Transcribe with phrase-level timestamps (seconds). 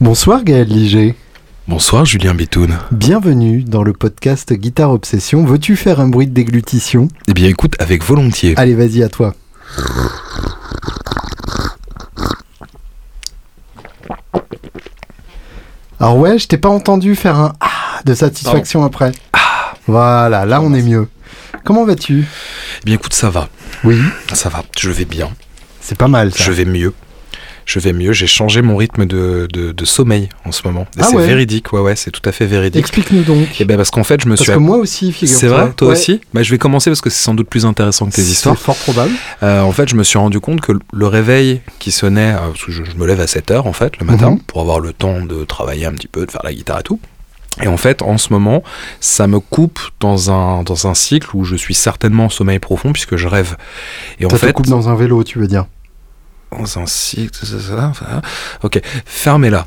[0.00, 1.14] Bonsoir Gaël Liger.
[1.66, 2.78] Bonsoir Julien Bitoun.
[2.92, 5.44] Bienvenue dans le podcast Guitare Obsession.
[5.44, 7.08] Veux-tu faire un bruit de déglutition?
[7.26, 8.54] Eh bien écoute, avec volontiers.
[8.56, 9.34] Allez, vas-y à toi.
[16.00, 19.12] Alors ouais, je t'ai pas entendu faire un ah de satisfaction après.
[19.32, 19.74] Ah.
[19.86, 21.08] Voilà, là on est mieux.
[21.64, 22.24] Comment vas-tu?
[22.80, 23.48] Eh bien écoute, ça va.
[23.84, 23.98] Oui,
[24.32, 24.62] Ça va.
[24.78, 25.28] Je vais bien.
[25.80, 26.44] c'est pas mal ça.
[26.44, 26.92] Je vais mieux.
[27.70, 28.12] Je vais mieux.
[28.14, 30.86] J'ai changé mon rythme de, de, de sommeil en ce moment.
[30.96, 31.70] Et Ah c'est ouais véridique.
[31.74, 32.80] Ouais, ouais, c'est tout à fait véridique.
[32.80, 33.60] Explique-nous donc.
[33.60, 34.52] Et ben parce qu'en fait, je me Parce suis.
[34.52, 35.38] que moi aussi, figure-toi.
[35.38, 36.22] C'est vrai, toi Ouais, aussi?
[36.32, 38.56] Bah, Je vais commencer parce que c'est sans doute plus intéressant que tes C'est histoires.
[38.56, 39.12] fort probable.
[39.42, 42.64] Euh, en fait, je me suis rendu compte que le réveil qui sonnait, euh, parce
[42.64, 44.40] que je, je me lève à 7 heures en fait le matin Mhm.
[44.46, 46.98] pour avoir le temps de travailler un petit peu, de faire la guitare et tout.
[47.62, 48.62] Et en fait, en ce moment,
[49.00, 52.92] ça me coupe dans un, dans un cycle où je suis certainement en sommeil profond
[52.92, 53.56] puisque je rêve.
[54.20, 55.66] Et en Ça te fait, coupe dans un vélo, tu veux dire
[56.50, 58.22] dans un cycle, ça, ça, ça,
[58.62, 59.66] ok, fermez-la.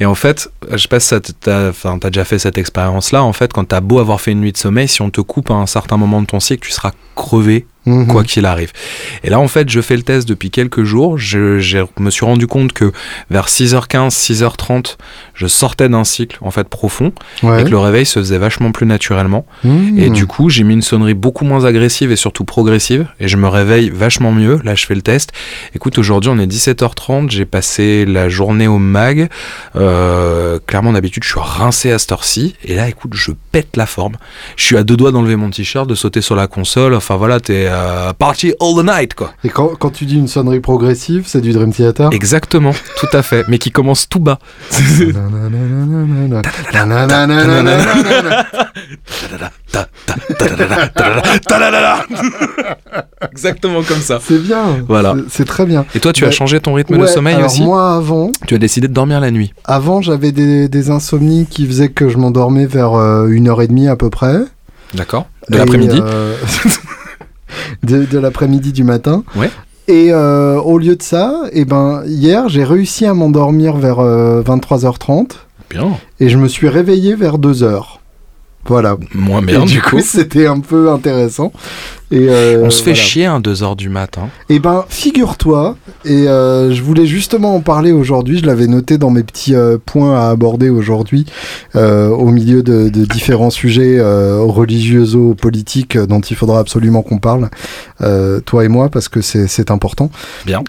[0.00, 3.22] Et en fait, je sais pas si t'as enfin, déjà fait cette expérience-là.
[3.22, 5.50] En fait, quand t'as beau avoir fait une nuit de sommeil, si on te coupe
[5.50, 8.06] à un certain moment de ton cycle, tu seras crevé Mhm.
[8.08, 8.72] quoi qu'il arrive.
[9.24, 11.16] Et là, en fait, je fais le test depuis quelques jours.
[11.16, 12.92] Je, je me suis rendu compte que
[13.30, 14.96] vers 6h15, 6h30,
[15.34, 17.12] je sortais d'un cycle en fait profond
[17.42, 17.62] Ouais.
[17.62, 19.46] et que le réveil se faisait vachement plus naturellement.
[19.64, 19.98] Mhm.
[19.98, 23.06] Et du coup, j'ai mis une sonnerie beaucoup moins agressive et surtout progressive.
[23.20, 24.60] Et je me réveille vachement mieux.
[24.64, 25.32] Là, je fais le test.
[25.74, 27.30] Écoute, aujourd'hui, on est 17h30.
[27.30, 29.28] J'ai passé la journée au mag.
[29.76, 32.54] Euh, clairement, d'habitude, je suis rincé à cette heure-ci.
[32.64, 34.16] Et là, écoute, je pète la forme.
[34.56, 36.94] Je suis à deux doigts d'enlever mon t-shirt, de sauter sur la console.
[36.94, 39.32] Enfin, voilà, t'es euh, party all the night, quoi.
[39.44, 43.22] Et quand, quand tu dis une sonnerie progressive, c'est du Dream Theater Exactement, tout à
[43.22, 43.44] fait.
[43.48, 44.38] Mais qui commence tout bas.
[53.32, 54.18] Exactement comme ça.
[54.22, 54.78] C'est bien.
[54.86, 55.14] Voilà.
[55.30, 55.84] C'est- très bien.
[55.94, 58.58] Et toi, tu as changé ton rythme de sommeil alors aussi Moi, avant, Tu as
[58.58, 59.52] décidé de dormir la nuit.
[59.64, 63.68] avant j'avais des, des insomnies qui faisaient que je m'endormais vers euh, une heure et
[63.68, 64.36] demie à peu près.
[64.94, 66.34] D'accord De l'après-midi euh,
[67.82, 69.24] de de l'après-midi du matin.
[69.36, 69.50] Ouais.
[69.88, 74.42] Et euh, au lieu de ça, eh ben, hier, j'ai réussi à m'endormir vers euh,
[74.42, 75.30] 23h30
[75.70, 75.88] Bien.
[76.20, 77.97] et je me suis réveillé vers 2h.
[78.68, 78.96] Voilà.
[79.14, 81.52] Moins bien, du coup, c'était un peu intéressant.
[82.10, 83.04] Et euh, On se fait voilà.
[83.04, 84.28] chier à 2h du matin.
[84.48, 89.10] Eh ben, figure-toi, et euh, je voulais justement en parler aujourd'hui, je l'avais noté dans
[89.10, 91.26] mes petits euh, points à aborder aujourd'hui,
[91.74, 97.50] au milieu de, de différents sujets euh, religioso-politiques euh, dont il faudra absolument qu'on parle,
[98.46, 100.10] toi et moi, parce que c'est important.
[100.46, 100.62] Bien.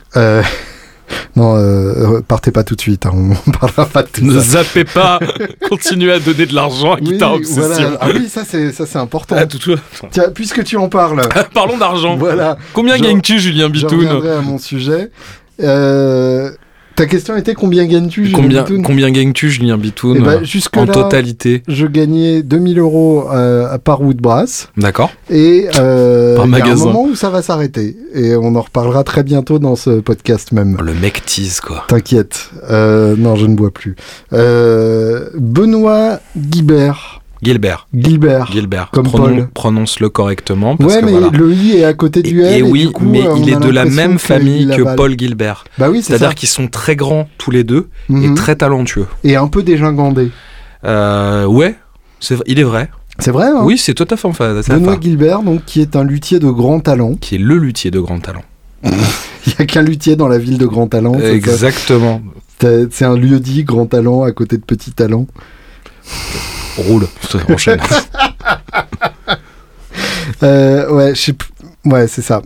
[1.11, 4.39] Euh, non, euh, partez pas tout de suite, hein, on parlera pas de tout Ne
[4.39, 4.63] ça.
[4.63, 5.19] zappez pas,
[5.69, 7.97] continuez à donner de l'argent à Oui, voilà.
[8.01, 9.35] Ah oui, ça c'est ça c'est important.
[9.37, 9.75] Ah, tout, tout.
[10.11, 11.21] Tiens, puisque tu en parles,
[11.53, 12.15] Parlons d'argent.
[12.17, 12.57] voilà.
[12.73, 15.11] Combien Je- gagnes-tu, Julien Je Bitoun reviendrai à mon sujet.
[15.61, 16.51] Euh,
[16.99, 20.43] ta question était combien gagnes-tu Julien Combien, Bitoun combien gagnes-tu, Julien Bitoun Eh ben, euh,
[20.43, 21.63] jusque En là, totalité.
[21.69, 24.67] je gagnais 2000 euros euh, par Woodbrass.
[24.75, 27.95] D'accord Et euh, Par il y a un moment où ça va s'arrêter.
[28.13, 30.77] Et on en reparlera très bientôt dans ce podcast même.
[30.83, 31.85] Le mec tease, quoi.
[31.87, 32.49] T'inquiète.
[32.69, 33.95] Euh, non, je ne bois plus.
[34.33, 37.18] Euh, Benoît Guibert.
[37.41, 37.87] Gilbert.
[37.93, 38.51] Gilbert.
[38.51, 38.89] Gilbert.
[38.91, 39.47] Comme Paul.
[39.53, 40.75] Prononce-le correctement.
[40.75, 41.29] Parce Ouais, que mais voilà.
[41.29, 42.53] le i est à côté du L.
[42.53, 44.95] et et oui, du coup, mais euh, il est de la même famille que.
[44.95, 45.63] Paul Gilbert.
[45.77, 46.17] Bah oui, c'est ça.
[46.19, 48.35] C'est-à-dire qu'ils sont très grands tous les deux et Mhm.
[48.35, 49.07] très talentueux.
[49.23, 50.31] Et un peu dégingandé.
[50.85, 51.75] Euh, ouais,
[52.47, 52.89] il est vrai.
[53.19, 55.95] C'est vrai, hein Oui, c'est tout à fait enfin, c'est Benoît Gilbert, donc, qui est
[55.97, 57.15] un luthier de grand talent.
[57.19, 58.43] qui est le luthier de grand talent.
[58.83, 61.17] Il n'y a qu'un luthier dans la ville de grand talent.
[61.19, 62.21] Exactement.
[62.59, 65.25] C'est un lieu dit grand talent à côté de petit talent.
[66.77, 67.07] Roule.
[67.49, 67.79] Enchaîne.
[70.43, 71.31] Euh, ouais, je
[71.85, 72.41] Ouais, c'est ça.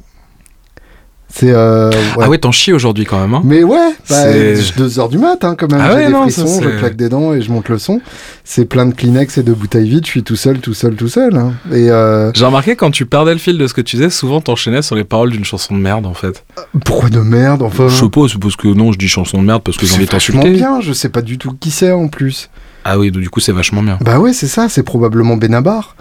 [1.27, 1.51] C'est.
[1.51, 2.23] euh, ouais.
[2.25, 3.33] Ah ouais, t'en chies aujourd'hui quand même.
[3.33, 5.81] Hein Mais ouais, bah, C'est- 2 heures du mat hein, quand même.
[5.83, 7.79] Ah J'ai ouais, des non, frissons, ça, je claque des dents et je monte le
[7.79, 8.01] son.
[8.43, 10.05] C'est plein de Kleenex et de bouteilles vides.
[10.05, 11.35] Je suis tout seul, tout seul, tout seul.
[11.35, 11.53] hein.
[11.71, 14.41] Et euh, J'ai remarqué quand tu perdais le fil de ce que tu disais, souvent
[14.41, 16.43] t'enchaînais sur les paroles d'une chanson de merde en fait.
[16.85, 17.87] pourquoi de merde Enfin?
[17.89, 20.09] Je c'est parce que non, je dis chanson de merde parce que j'ai envie de
[20.11, 20.51] t'insulter.
[20.51, 20.81] bien.
[20.81, 22.49] Je sais pas du tout qui c'est en plus.
[22.85, 23.97] Ah oui, du coup c'est vachement bien.
[24.01, 24.67] Bah ouais, c'est ça.
[24.69, 25.95] C'est probablement Benabar.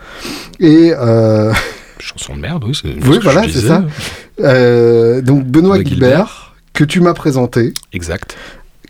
[0.61, 1.53] Et euh,
[1.99, 3.85] Chanson de merde, oui, c'est Oui, ce voilà, c'est ça.
[4.41, 8.37] euh, donc Benoît Benoît Gilbert, que tu m'as présenté, Exact.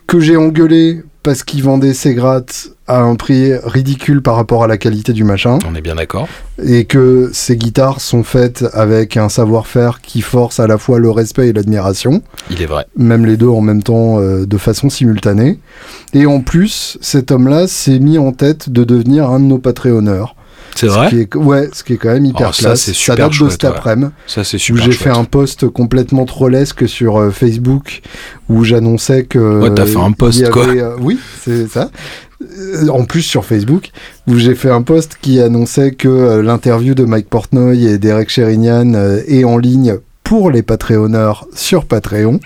[0.07, 4.67] que j'ai engueulé parce qu'il vendait ses grattes à un prix ridicule par rapport à
[4.67, 6.29] la qualité du machin, On est bien d'accord.
[6.63, 11.11] et que ses guitares sont faites avec un savoir-faire qui force à la fois le
[11.11, 12.87] respect et l'admiration, Il est vrai.
[12.97, 15.59] même les deux en même temps euh, de façon simultanée.
[16.13, 20.35] Et en plus, cet homme-là s'est mis en tête de devenir un de nos Patreonneurs.
[20.75, 22.81] C'est Ce vrai qui est- Ouais, ce qui est quand même hyper Oh, ça, classe.
[22.83, 23.69] c'est ça super date de chouette, cet ouais.
[23.71, 24.11] après-midi.
[24.27, 24.85] Ça, c'est où super.
[24.85, 28.01] j'ai fait un post complètement trollesque sur euh, Facebook
[28.49, 30.67] où j'annonçais que Ouais, t'as fait un post, quoi.
[30.67, 31.91] euh, oui c'est ça
[32.43, 33.91] Euh, en plus sur Facebook
[34.27, 38.95] où j'ai fait un post qui annonçait que l'interview de Mike Portnoy et d'Eric Sherinian
[39.29, 39.99] est en ligne
[40.33, 42.41] pour les Patreonneurs sur Patreon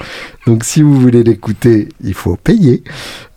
[0.44, 2.82] donc si vous voulez l'écouter il faut payer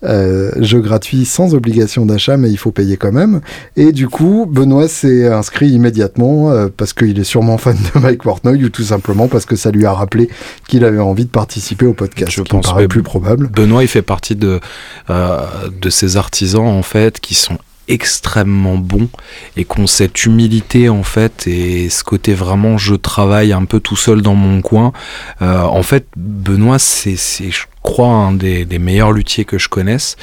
[0.03, 3.41] euh, jeu gratuit sans obligation d'achat, mais il faut payer quand même.
[3.75, 8.23] Et du coup, Benoît s'est inscrit immédiatement euh, parce qu'il est sûrement fan de Mike
[8.23, 10.29] Portnoy ou tout simplement parce que ça lui a rappelé
[10.69, 12.31] qu'il avait envie de participer au podcast.
[12.31, 13.47] Je pense, paraît plus probable.
[13.47, 14.61] Benoît, il fait partie de,
[15.09, 15.45] euh,
[15.81, 17.57] de ces artisans, en fait, qui sont
[17.89, 19.09] extrêmement bons
[19.57, 23.81] et qui ont cette humilité, en fait, et ce côté vraiment, je travaille un peu
[23.81, 24.93] tout seul dans mon coin.
[25.41, 30.15] Euh, en fait, Benoît, c'est, je crois, un des, des meilleurs luthiers que je connaisse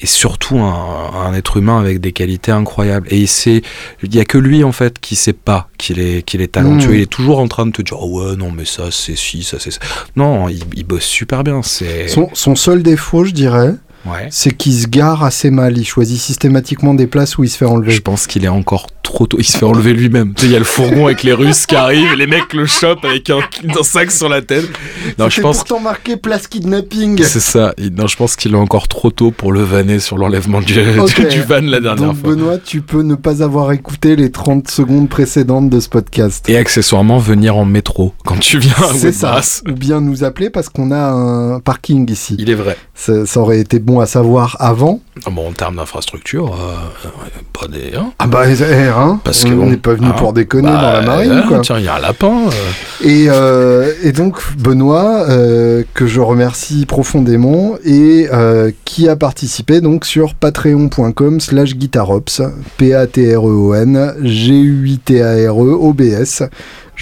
[0.00, 3.06] et surtout un, un être humain avec des qualités incroyables.
[3.10, 3.62] Et c'est,
[4.02, 6.90] il y a que lui, en fait, qui sait pas qu'il est, qu'il est talentueux.
[6.90, 6.94] Mm.
[6.94, 9.44] Il est toujours en train de te dire, oh ouais, non, mais ça, c'est ci,
[9.44, 9.80] ça, c'est ça.
[10.16, 11.62] Non, il, il bosse super bien.
[11.62, 13.74] C'est, Son, son seul défaut, je dirais,
[14.06, 14.28] ouais.
[14.30, 15.76] c'est qu'il se gare assez mal.
[15.78, 17.92] Il choisit systématiquement des places où il se fait enlever.
[17.92, 19.38] Je pense qu'il est encore trop tôt.
[19.38, 20.34] Il se fait enlever lui-même.
[20.42, 23.04] Il y a le fourgon avec les Russes qui arrivent, et les mecs le chopent
[23.04, 24.68] avec un, un sac sur la tête.
[25.18, 27.22] Non, je pense pourtant marqué place kidnapping.
[27.22, 27.74] c'est ça.
[27.96, 30.74] Non, je pense qu'il est encore trop tôt pour le vanner sur l'enlèvement du,
[31.48, 32.30] van la dernière Donc fois.
[32.30, 36.48] Benoît, tu peux ne pas avoir écouté les 30 secondes précédentes de ce podcast.
[36.48, 39.40] Et accessoirement, venir en métro quand tu viens à C'est ça.
[39.68, 42.36] Ou bien nous appeler parce qu'on a un parking ici.
[42.38, 42.76] Il est vrai.
[43.04, 45.00] Ça, ça aurait été bon à savoir avant.
[45.26, 47.08] Ah Bon, en termes d'infrastructure, euh, euh,
[47.52, 47.96] pas des.
[47.96, 48.12] hein.
[48.20, 51.32] Ah bah, hein, Parce on n'est pas venu hein, pour déconner Bah, dans la marine,
[51.32, 51.58] euh, quoi.
[51.62, 52.46] Tiens, il y a un lapin.
[52.46, 53.04] euh.
[53.04, 55.26] Et, euh, et donc Benoît,
[55.94, 58.28] que je remercie profondément, et
[58.84, 62.40] qui a participé donc sur patreon.com slash guitarops,
[62.76, 66.44] P-A-T-R-E-O-N, G-U-I-T-A-R-E, O-B-S.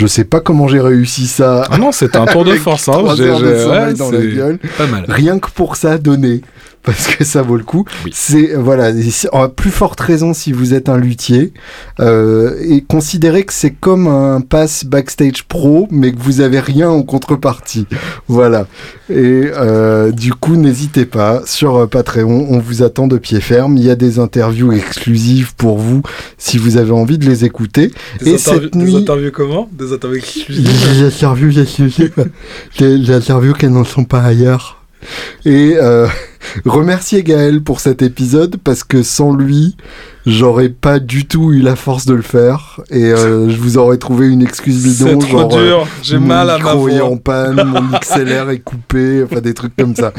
[0.00, 1.66] Je sais pas comment j'ai réussi ça.
[1.70, 2.88] Ah non, c'était un tour de force.
[2.88, 3.02] Hein.
[3.18, 4.58] J'ai- ouais, dans la gueule.
[4.78, 5.04] Pas mal.
[5.08, 6.40] Rien que pour ça, donner.
[6.84, 7.84] Parce que ça vaut le coup.
[8.04, 8.10] Oui.
[8.14, 11.52] C'est voilà, si- en plus forte raison si vous êtes un luthier
[12.00, 16.88] euh, et considérez que c'est comme un pass backstage pro, mais que vous avez rien
[16.90, 17.86] en contrepartie.
[18.28, 18.66] Voilà.
[19.10, 23.76] Et euh, du coup, n'hésitez pas sur euh, Patreon, on vous attend de pied ferme.
[23.76, 26.02] Il y a des interviews exclusives pour vous
[26.38, 27.92] si vous avez envie de les écouter.
[28.24, 29.68] Et cette nuit, interviews comment?
[29.72, 32.12] Des interviews exclusives des interviews exclusives,
[32.78, 34.79] des, des interviews qui n'en sont pas ailleurs.
[35.44, 36.06] Et euh,
[36.64, 39.76] remercier Gaël pour cet épisode parce que sans lui,
[40.26, 43.96] j'aurais pas du tout eu la force de le faire et euh, je vous aurais
[43.98, 45.20] trouvé une excuse bidon.
[45.20, 47.08] C'est trop genre, euh, dur, j'ai mal à ma micro est voix.
[47.10, 50.12] en panne, mon XLR est coupé, enfin des trucs comme ça.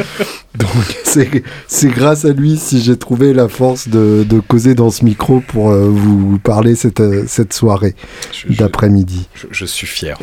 [0.55, 0.69] Donc
[1.67, 5.41] c'est grâce à lui si j'ai trouvé la force de, de causer dans ce micro
[5.47, 7.95] pour vous parler cette, cette soirée
[8.49, 9.27] d'après-midi.
[9.35, 10.17] je- je suis fier.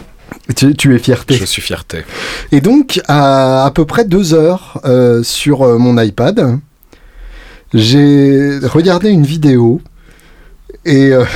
[0.57, 1.35] Tu, tu es fierté.
[1.37, 2.05] Je suis fierté.
[2.53, 6.59] Et donc, à à peu près deux heures euh, sur euh, mon iPad,
[7.75, 9.81] j'ai regardé une vidéo
[10.85, 11.25] et euh,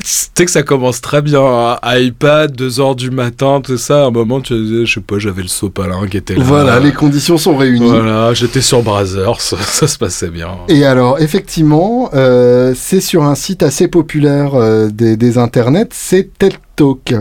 [0.00, 1.40] Tu sais que ça commence très bien.
[1.42, 1.78] hein.
[1.84, 4.04] iPad, 2h du matin, tout ça.
[4.04, 6.42] À un moment, tu disais, je sais pas, j'avais le sopalin qui était là.
[6.42, 7.86] voilà, les conditions sont réunies.
[7.88, 10.50] Voilà, j'étais sur Brazzers, ça, ça se passait bien.
[10.68, 14.52] Et alors, effectivement, euh, c'est sur un site assez populaire
[14.90, 17.14] des, des internets, c'est TED Talk.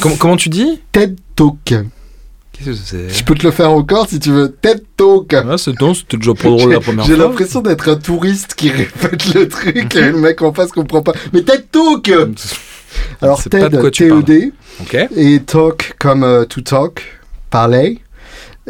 [0.00, 0.80] Comment, comment tu dis?
[0.92, 1.56] TED Talk.
[1.64, 3.08] Qu'est-ce que c'est?
[3.10, 4.50] Je peux te le faire encore si tu veux.
[4.50, 5.34] TED Talk.
[5.34, 7.24] Ah, c'est non, c'était déjà pas drôle la première J'ai fois.
[7.26, 11.12] l'impression d'être un touriste qui répète le truc et le mec en face comprend pas.
[11.32, 12.10] Mais TED Talk
[13.22, 13.70] Alors TED.
[13.92, 14.96] TED, Ok.
[15.16, 17.02] et talk comme euh, to talk,
[17.50, 17.98] parler,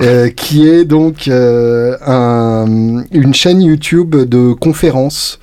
[0.01, 5.39] euh, qui est donc euh, un- une chaîne YouTube de conférences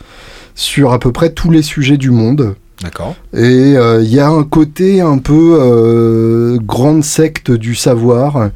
[0.55, 2.55] sur à peu près tous les sujets du monde.
[2.83, 3.15] D'accord.
[3.33, 8.49] Et euh, il y a un côté un peu euh, grande secte du savoir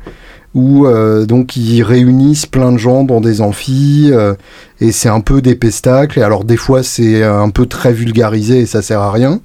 [0.58, 4.34] où euh, donc ils réunissent plein de gens dans des amphis euh,
[4.82, 6.18] et c'est un peu des pestacles.
[6.20, 9.40] Et alors des fois c'est un peu très vulgarisé et ça sert à rien,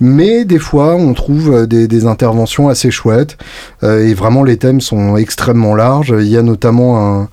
[0.00, 3.36] mais des fois on trouve euh, des, interventions assez chouettes
[3.84, 6.12] euh, et vraiment les thèmes sont extrêmement larges.
[6.18, 7.28] Il y a notamment un,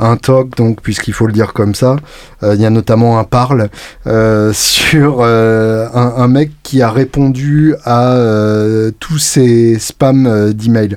[0.00, 1.96] un talk donc puisqu'il faut le dire comme ça,
[2.42, 3.68] euh, il y a notamment un parle
[4.06, 8.16] euh, sur euh, un, mec qui a répondu à
[9.00, 10.96] tous ces spams d'emails.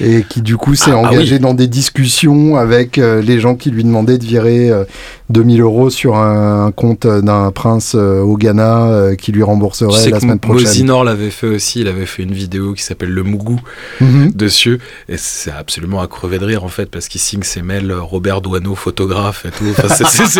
[0.00, 1.40] Et qui du coup s'est Ah, ah engagé oui.
[1.40, 4.84] dans des discussions avec euh, les gens qui lui demandaient de virer euh,
[5.30, 9.90] 2000 euros sur un, compte d'un prince euh, au Ghana euh, qui lui Tu rembourserait
[9.98, 10.66] sais la semaine prochaine.
[10.66, 13.60] Mosinor l'avait fait aussi, il avait fait une vidéo qui s'appelle Le Mougou
[14.00, 14.32] Mhm.
[14.34, 17.90] dessus, et c'est absolument à crever de rire en fait, parce qu'il signe ses mails
[17.90, 19.64] euh, Robert Douaneau, photographe et tout.
[19.70, 20.38] Enfin, c'est-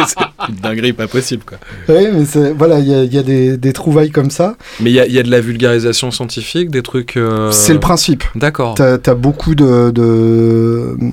[0.48, 1.58] une dinguerie pas possible quoi.
[1.88, 4.56] Oui, mais voilà, il y a, il y a des, des trouvailles comme ça.
[4.80, 7.16] Mais il y a, il y a de la vulgarisation scientifique, des trucs.
[7.16, 8.24] euh, C'est le principe.
[8.34, 8.74] D'accord.
[8.74, 11.12] T'as as beaucoup de, de,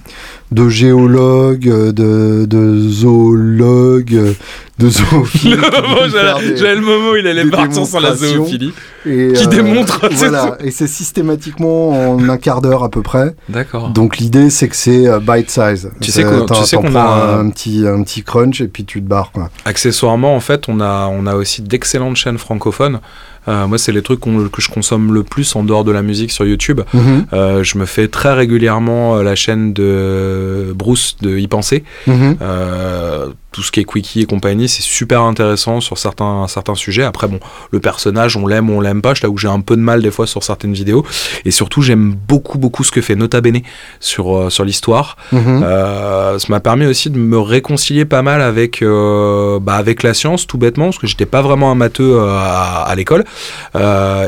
[0.51, 4.36] de géologues, de, de zoologues,
[4.79, 5.20] de faire
[6.56, 8.74] j'avais le moment où il allait partir sur la zoophilie.
[9.06, 13.36] et, qui démontre, c'est Voilà, et c'est systématiquement en un quart d'heure à peu près.
[13.50, 13.89] D'accord.
[13.89, 15.89] Donc l'idée c'est que c'est euh, bite size.
[16.01, 19.01] Tu sais qu'on- tu sais prends a- un petit, un petit crunch et puis tu
[19.01, 19.32] te barres.
[19.32, 19.50] Quoi.
[19.65, 23.00] Accessoirement, en fait, on a, on a aussi d'excellentes chaînes francophones.
[23.48, 26.32] Euh, moi, c'est les trucs que je consomme le plus en dehors de la musique
[26.32, 26.82] sur YouTube.
[26.94, 30.38] Mhm, Euh, je me fais très régulièrement euh, la chaîne de
[30.75, 31.84] Bruce de Y Penser.
[32.05, 32.38] mhm.
[32.41, 37.03] Euh, tout ce qui est Quickie et compagnie, c'est super intéressant sur certains, certains sujets.
[37.03, 37.39] Après, bon,
[37.72, 39.13] le personnage, on l'aime ou on l'aime pas.
[39.13, 41.06] Je t'avoue que j'ai un peu de mal des fois sur certaines vidéos.
[41.46, 43.62] Et surtout, j'aime beaucoup, beaucoup ce que fait Nota Bene
[44.00, 45.18] sur, euh, sur l'histoire.
[45.32, 45.63] Mhm.
[45.63, 50.13] Euh, ça m'a permis aussi de me réconcilier pas mal avec, euh, bah, avec la
[50.13, 53.24] science, tout bêtement, parce que j'étais pas vraiment un matheux euh, à, à l'école.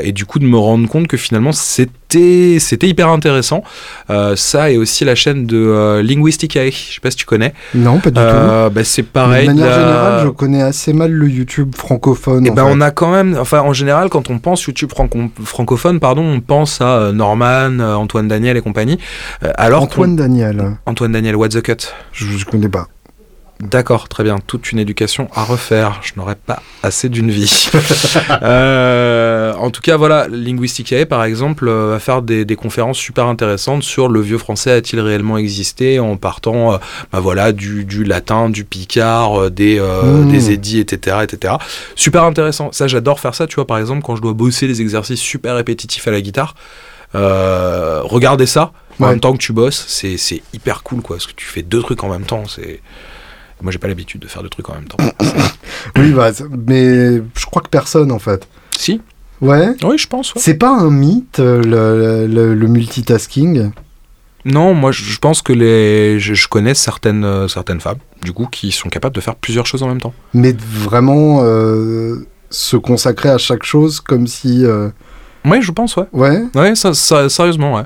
[0.03, 3.63] Et du coup, de me rendre compte que finalement, c'était, c'était hyper intéressant.
[4.35, 7.53] Ça et aussi la chaîne de Linguisticae, je sais pas si tu connais.
[7.75, 8.73] Non, pas du tout.
[8.73, 9.47] Bah, c'est pareil.
[9.47, 12.45] de manière la- générale, je connais assez mal le YouTube francophone.
[12.45, 15.29] et en ben on a quand même, enfin en général quand on pense YouTube franco-
[15.43, 18.97] francophone, pardon, on pense à euh, Norman, euh, Antoine Daniel et compagnie.
[19.43, 21.87] Euh, alors Antoine Daniel, Antoine Daniel, What the Cut?
[22.13, 22.87] je ne connais pas.
[23.61, 24.37] D'accord, très bien.
[24.47, 25.99] Toute une éducation à refaire.
[26.01, 27.69] Je n'aurais pas assez d'une vie.
[28.43, 33.27] Euh, en tout cas, voilà, Linguisticae, par exemple, euh, va faire des, des conférences super
[33.27, 36.77] intéressantes sur le vieux français a-t-il réellement existé en partant, euh,
[37.11, 40.31] bah voilà, du, du latin, du picard, euh, des, Mmh.
[40.31, 41.55] des édits, etc., etc.
[41.95, 42.71] Super intéressant.
[42.71, 43.47] Ça, j'adore faire ça.
[43.47, 46.55] Tu vois, par exemple, quand je dois bosser des exercices super répétitifs à la guitare.
[47.13, 49.09] Regardez ça en Ouais.
[49.11, 51.81] même temps que tu bosses, c'est c'est hyper cool quoi, parce que tu fais deux
[51.81, 52.43] trucs en même temps.
[52.47, 52.81] C'est
[53.61, 54.97] moi j'ai pas l'habitude de faire deux trucs en même temps.
[55.97, 56.29] Oui, bah,
[56.67, 58.47] mais je crois que personne en fait.
[58.77, 59.01] si,
[59.41, 59.75] Ouais.
[59.83, 60.33] oui je pense.
[60.35, 60.41] ouais.
[60.41, 63.71] C'est pas un mythe euh, le, le- le multitasking?
[64.45, 68.45] Non, moi je pense que les je, je connais certaines euh, certaines femmes du coup
[68.47, 70.13] qui sont capables de faire plusieurs choses en même temps.
[70.33, 74.89] mais vraiment euh, se consacrer à chaque chose comme si euh,
[75.45, 76.05] Oui, je pense ouais.
[76.13, 77.83] ouais Ouais, ça, ça- sérieusement ouais.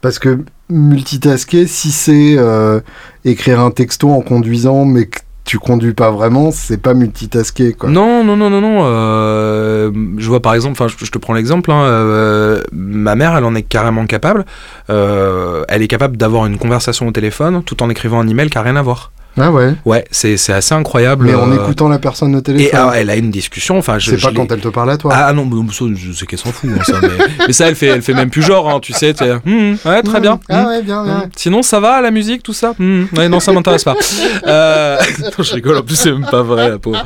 [0.00, 2.80] parce que multitasker si c'est euh,
[3.24, 7.90] écrire un texto en conduisant mais que tu conduis pas vraiment c'est pas multitasker quoi
[7.90, 8.80] Non, non, non, non, non.
[8.84, 11.70] euh, je vois par exemple, enfin, je, te prends l'exemple.
[11.72, 14.44] hein, euh, ma mère, elle en est carrément capable.
[14.88, 18.62] Elle est capable d'avoir une conversation au téléphone tout en écrivant un email qui a
[18.62, 19.10] rien à voir.
[19.38, 21.26] Ah ouais Ouais, c'est c'est assez incroyable.
[21.26, 23.78] mais en euh, écoutant la personne au Et téléphone alors, elle a une discussion.
[23.78, 25.48] Enfin, je, c'est je pas l'ai- quand elle te parle à toi Ah non,
[25.96, 26.70] je sais qu'elle s'en fout.
[26.78, 27.08] hein, ça, mais...
[27.46, 28.68] mais ça, elle fait, elle fait même plus genre.
[28.68, 29.14] hein, tu sais,
[29.46, 30.22] Hum, ouais, très Mmh.
[30.22, 30.40] bien.
[30.48, 30.66] ah hum.
[30.68, 31.28] ouais bien bien.
[31.36, 32.74] Sinon, ça va la musique, tout ça?
[32.78, 33.96] Ouais, Non, ça m'intéresse pas.
[34.46, 34.98] Euh...
[35.38, 37.02] je rigole, en plus, c'est même pas vrai, la pauvre.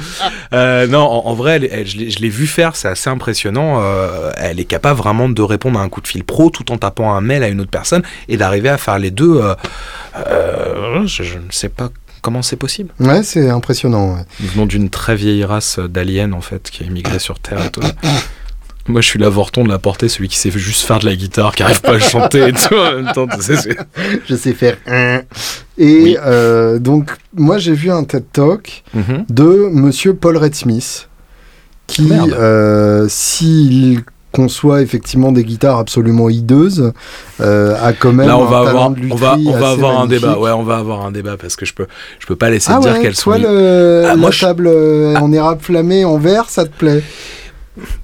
[0.52, 3.11] Euh, non, en, en vrai, elle- elle- je l'ai- je l'ai vu faire, c'est assez
[3.11, 3.80] impressionnant.
[4.37, 7.14] elle est capable vraiment de répondre à un coup de fil pro tout en tapant
[7.14, 9.40] un mail à une autre personne et d'arriver à faire les deux.
[11.06, 11.90] je, je ne sais pas
[12.26, 12.90] comment c'est possible.
[12.99, 14.23] ouais c'est impressionnant ouais.
[14.40, 17.71] Nous venons d'une très vieille race d'aliens, en fait, qui a immigré sur Terre et
[17.71, 17.80] tout.
[18.88, 21.54] Moi, je suis l'avorton de la portée, celui qui sait juste faire de la guitare,
[21.54, 23.26] qui arrive pas à chanter et tout en même temps.
[24.28, 25.23] je sais faire un.
[25.78, 26.16] Et Oui.
[26.25, 29.25] euh, donc, moi, j'ai vu un TED Talk Mhm.
[29.28, 31.09] de monsieur Paul Red Smith,
[31.88, 32.33] qui, Merde.
[32.33, 34.02] euh, s'il
[34.37, 36.93] conçoit effectivement des guitares absolument hideuses,
[37.40, 40.38] euh, a quand même Là, on va avoir, on va, on va avoir un débat.
[40.38, 41.87] Ouais, on va avoir un débat parce que je peux,
[42.21, 43.31] je peux pas laisser Ah dire ouais, qu'elles sont.
[43.31, 47.02] toi, le, Ah, moi, la table euh, en érable flammé en verre, ça te plaît?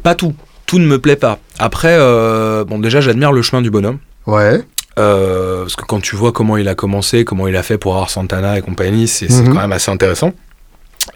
[0.02, 0.34] Pas tout.
[0.66, 1.38] Tout ne me plaît pas.
[1.58, 3.98] Après, euh, bon, déjà, j'admire le chemin du bonhomme.
[4.26, 4.62] Ouais.
[4.98, 7.94] Euh, parce que quand tu vois comment il a commencé, comment il a fait pour
[7.94, 9.54] avoir Santana et compagnie, c'est c'est Mhm.
[9.54, 10.32] quand même assez intéressant.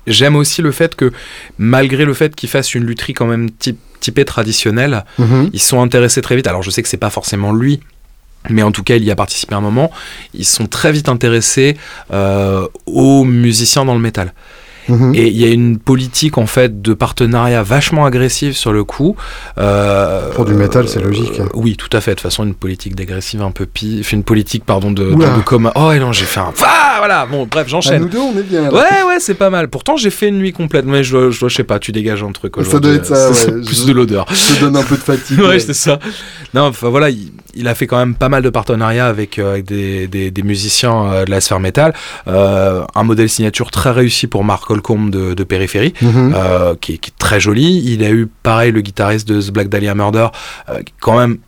[0.06, 1.12] J'aime aussi le fait que,
[1.58, 5.50] malgré le fait qu'il fasse une lutherie quand même type, typée traditionnelle, Mhm.
[5.52, 6.46] ils sont intéressés très vite.
[6.52, 7.74] Alors je sais que c'est pas forcément lui,
[8.54, 9.88] mais en tout cas il y a participé un moment.
[10.42, 11.76] Ils sont très vite intéressés
[12.12, 14.28] euh, aux musiciens dans le métal.
[14.88, 15.14] Mhm.
[15.14, 19.16] Et il y a une politique en fait de partenariat vachement agressive sur le coup.
[19.58, 21.40] Euh, Pour du métal, c'est logique.
[21.40, 22.12] euh, oui, tout à fait.
[22.12, 24.04] De toute façon, une politique dégressive un peu pire.
[24.04, 25.72] Fait une politique, pardon, de, de, de coma.
[25.74, 26.52] Oh, et non, j'ai fait un.
[26.64, 27.26] Ah, voilà.
[27.26, 28.02] Bon, bref, Ah, j'enchaîne.
[28.02, 28.62] nous deux, on est bien.
[28.62, 28.72] là.
[28.72, 29.68] Ouais, ouais, c'est pas mal.
[29.68, 30.84] Pourtant, j'ai fait une nuit complète.
[30.86, 32.54] Mais je, je, sais pas, tu dégages un truc.
[32.62, 33.62] Ça doit être ça, C'est ouais.
[33.62, 34.26] Plus Je- de l'odeur.
[34.26, 35.40] Te donne un peu de fatigue.
[35.40, 35.98] ouais, c'est ça.
[36.54, 39.52] Non, enfin voilà, il, il a fait quand même pas mal de partenariats avec, euh,
[39.52, 41.94] avec des, des, des musiciens euh, de la sphère métal.
[42.28, 46.34] Euh, un modèle signature très réussi pour Mark Holcomb de, de Périphérie, Mhm.
[46.80, 47.82] qui, est, qui est très joli.
[47.84, 50.28] Il a eu pareil le guitariste de The Black Dahlia Murder,
[50.84, 51.38] qui, quand même.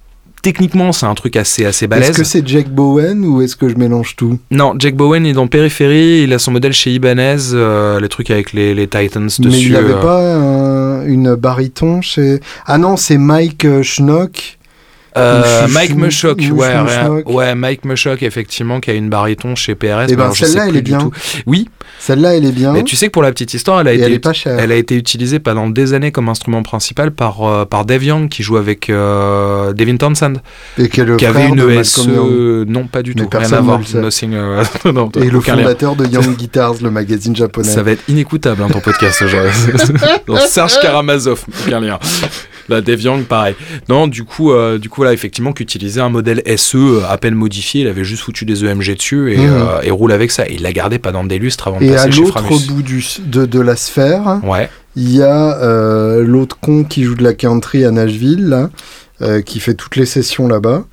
[0.40, 2.10] Techniquement, c'est un truc assez assez balèze.
[2.10, 4.38] Est-ce que c'est Jack Bowen ou est-ce que je mélange tout?
[4.52, 8.30] Non, Jack Bowen est dans Périphérie, il a son modèle chez Ibanez, euh, les trucs
[8.30, 9.42] avec les, les Titans dessus.
[9.48, 10.00] Mais il n'y avait euh.
[10.00, 12.38] pas un- une baryton chez.
[12.66, 14.57] Ah non, c'est Mike Schnock.
[15.18, 16.34] Euh, Mike Chou-
[17.26, 20.06] ouais, Mike Mushock, effectivement, qui a une baryton chez PRS.
[20.08, 20.98] Eh ben, celle-là, elle est bien.
[20.98, 21.10] tout.
[21.46, 22.72] Oui, Celle-là, elle est bien.
[22.72, 24.32] mais tu sais que pour la petite histoire, elle a, et été, elle est pas
[24.32, 24.58] chère.
[24.58, 28.28] elle a été utilisée pendant des années comme instrument principal par, euh, par Dave Young,
[28.28, 30.34] qui joue avec euh, Devin Townsend,
[30.78, 31.98] Et qui est le qui avait une ESE.
[31.98, 32.68] Malcolm Young.
[32.68, 33.36] Non, pas du Mais tout.
[33.36, 33.80] Rien à voir.
[33.94, 35.40] Nothing, euh, non, Et le lien.
[35.40, 37.68] fondateur de Young Guitars, le magazine japonais.
[37.68, 39.52] Ça va être inécoutable hein, ton podcast aujourd'hui.
[40.48, 41.98] Serge Karamazov, aucun lien.
[42.68, 43.54] Là, Dave Young, pareil.
[43.88, 47.34] Non, du coup, euh, du coup, là, effectivement, qu'utilisait un modèle SE euh, à peine
[47.34, 47.82] modifié.
[47.82, 49.44] Il avait juste foutu des EMG dessus et, Mhm.
[49.52, 50.46] euh, et roule avec ça.
[50.48, 52.66] Et il l'a gardé pendant des lustres avant de Et à passer chez l'autre Framus.
[52.68, 54.68] bout du, de, de la sphère, Ouais.
[54.96, 58.70] il y a euh, l'autre con qui joue de la country à Nashville, là,
[59.22, 60.84] euh, qui fait toutes les sessions là-bas.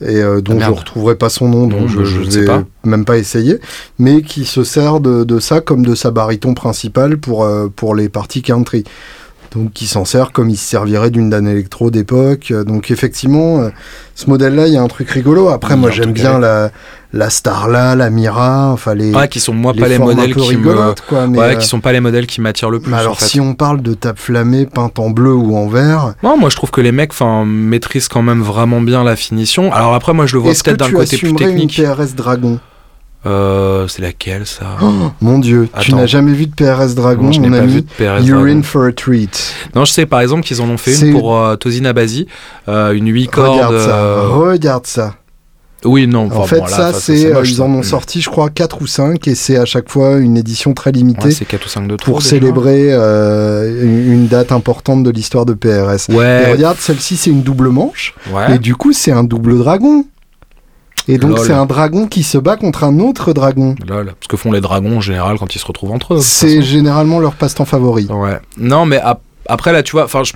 [0.00, 0.78] Et euh, dont Ah, je merde.
[0.78, 2.62] retrouverai pas son nom, donc Non, je, je- je ne sais vais pas.
[2.84, 3.58] même pas essayer,
[3.98, 7.96] mais qui se sert de, de ça comme de sa baryton principale pour, euh, pour
[7.96, 8.84] les parties country.
[9.54, 12.52] Donc qui s'en sert comme il se servirait d'une Dan électro d'époque.
[12.66, 13.70] Donc effectivement, euh,
[14.14, 15.48] ce modèle-là, il y a un truc rigolo.
[15.48, 16.70] Après, moi j'aime bien la,
[17.14, 20.94] la Starla, la Mira, enfin les, Ouais, qui sont moi pas les modèles qui me.
[21.08, 21.26] quoi.
[21.26, 22.90] Mais, Ouais, euh, qui sont pas les modèles qui m'attirent le plus.
[22.90, 23.24] mais en alors fait.
[23.24, 26.56] si on parle de table flammée peinte en bleu ou en vert, Non, moi je
[26.56, 29.72] trouve que les mecs enfin, maîtrisent quand même vraiment bien la finition.
[29.72, 31.66] Alors après, moi je le vois est-ce que peut-être d'un tu côté plus assumerais une
[31.68, 31.82] technique.
[31.82, 32.58] PRS Dragon?
[33.28, 34.86] Euh, c'est laquelle ça Oh,
[35.20, 37.86] Mon dieu, tu n'as jamais vu de PRS Dragon, Non, je n'ai pas vu de
[37.86, 38.58] PRS You're Dragon.
[38.58, 39.52] in for a treat.
[39.74, 42.26] Non, je sais par exemple qu'ils en ont fait une pour euh, Tosina Basi,
[42.68, 43.50] euh, une 8 cordes.
[43.58, 45.14] Regarde ça, euh, regarde ça.
[45.84, 46.28] Oui, non.
[46.32, 49.28] En fait, bon, là, ça, c'est ils en ont sorti, je crois, 4 ou 5,
[49.28, 51.94] et c'est à chaque fois une édition très limitée Ouais, c'est 4 ou 5 de
[51.94, 52.10] trop.
[52.10, 52.30] pour déjà.
[52.30, 56.08] célébrer euh, une date importante de l'histoire de PRS.
[56.10, 58.56] Et Ouais, regarde, celle-ci, c'est une double manche, ouais.
[58.56, 60.04] et du coup, c'est un double dragon.
[61.08, 63.74] Et donc, c'est un dragon qui se bat contre un autre dragon.
[63.88, 64.14] Lol.
[64.20, 66.20] Ce que font les dragons en général quand ils se retrouvent entre eux.
[66.20, 68.06] C'est généralement leur passe-temps favori.
[68.10, 68.38] Ouais.
[68.58, 70.34] Non, mais ap- après là, tu vois, enfin, je-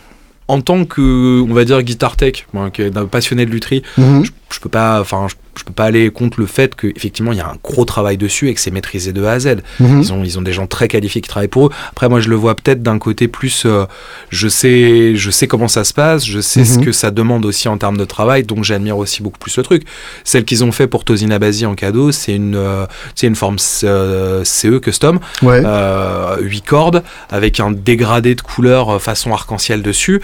[0.48, 3.82] en tant que, on va dire, guitar tech, moi, qui est un passionné de lutherie,
[3.98, 4.24] Mhm.
[4.24, 7.32] je, je peux pas, enfin, je, je peux pas aller contre le fait que effectivement
[7.32, 9.56] il y a un gros travail dessus et que c'est maîtrisé de A à Z.
[9.80, 10.00] Mhm.
[10.00, 11.70] Ils ont, ils ont des gens très qualifiés qui travaillent pour eux.
[11.90, 13.84] Après, moi, je le vois peut-être d'un côté plus, euh,
[14.30, 16.84] je sais, je sais comment ça se passe, je sais ce Mhm.
[16.86, 19.82] que ça demande aussi en termes de travail, donc j'admire aussi beaucoup plus le truc.
[20.24, 23.56] Celle qu'ils ont fait pour Tosina Basi en cadeau, c'est une, euh, c'est une forme
[23.84, 25.62] euh, CE custom, Ouais.
[25.64, 30.20] euh, 8 cordes avec un dégradé de couleur façon arc-en-ciel dessus.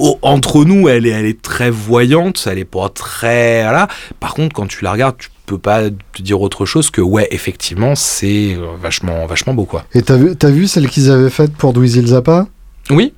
[0.00, 3.62] Au- entre nous, elle est, elle est très voyante, elle est pas très.
[3.62, 3.88] Voilà.
[4.20, 5.82] Par contre, quand tu la regardes, tu peux pas
[6.12, 9.84] te dire autre chose que, ouais, effectivement, c'est euh, vachement, vachement beau, quoi.
[9.94, 12.46] Et t'as vu, vu celle qu'ils avaient faite pour Dweezil Zappa?
[12.90, 13.12] Oui,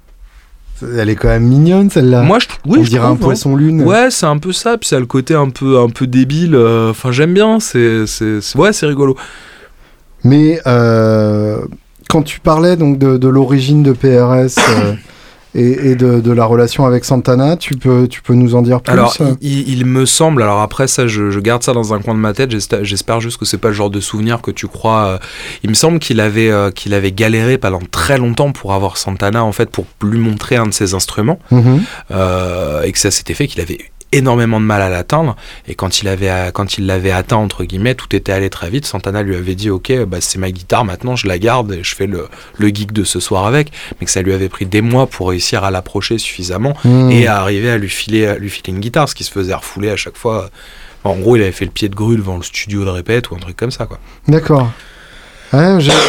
[0.99, 2.23] Elle est quand même mignonne celle-là.
[2.23, 3.25] moi, je, oui, On je dirait un trouve, hein.
[3.25, 3.83] poisson lune.
[3.83, 6.55] Ouais, c'est un peu ça, puis ça a le côté un peu, un peu débile.
[6.55, 8.05] euh, Enfin, j'aime bien, c'est,
[8.57, 9.17] ouais, c'est rigolo.
[10.25, 11.59] Mais euh,
[12.09, 14.95] quand tu parlais donc de, de l'origine de PRS euh,
[15.55, 18.81] et, et de, de la relation avec Santana, tu peux, tu peux nous en dire
[18.81, 22.15] plus Alors, il, me semble, alors après ça, je, je garde ça dans un coin
[22.15, 24.67] de ma tête, j'espère j'espère juste que c'est pas le genre de souvenir que tu
[24.69, 25.05] crois.
[25.07, 25.19] euh,
[25.65, 29.45] il me semble qu'il avait, euh, qu'il avait galéré pendant très longtemps pour avoir Santana,
[29.45, 31.83] en fait, pour lui montrer un de ses instruments, Mhm.
[32.13, 33.79] euh, et que ça s'était fait qu'il avait
[34.13, 35.37] énormément de mal à l'atteindre
[35.69, 38.85] et quand il avait quand il l'avait atteint entre guillemets tout était allé très vite
[38.87, 41.95] Santana lui avait dit ok bah c'est ma guitare maintenant je la garde et je
[41.95, 43.71] fais le, le geek de ce soir avec
[44.01, 47.11] mais que ça lui avait pris des mois pour réussir à l'approcher suffisamment Mhm.
[47.11, 49.55] et à arriver à lui filer, à lui filer une guitare, ce qui se faisait
[49.55, 50.51] refouler à chaque fois.
[51.05, 53.35] En gros, il avait fait le pied de grue devant le studio de répète ou
[53.35, 53.99] un truc comme ça, quoi.
[54.29, 54.71] D'accord.
[55.53, 55.93] Ouais, j'ai-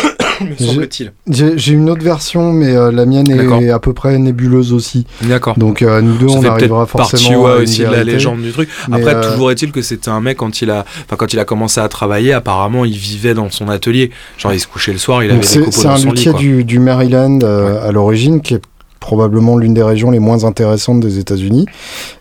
[0.41, 1.11] Me semble-t-il.
[1.29, 5.05] J'ai j'ai une autre version, mais euh, la mienne est à peu près nébuleuse aussi.
[5.21, 5.55] D'accord.
[5.55, 8.41] Donc euh, nous deux, Ça on arrivera peut-être partie forcément ouais, aussi de la légende
[8.41, 8.67] du truc.
[8.91, 11.45] Après, euh, toujours est-il que c'était un mec quand il a, enfin quand il a
[11.45, 14.09] commencé à travailler, apparemment, il vivait dans son atelier.
[14.39, 16.11] Genre, il se couchait le soir, il avait des C'est copeaux c'est dans un son
[16.11, 18.61] lit, luthier du, du Maryland à l'origine qui est
[18.99, 21.65] probablement l'une des régions les moins intéressantes des États-Unis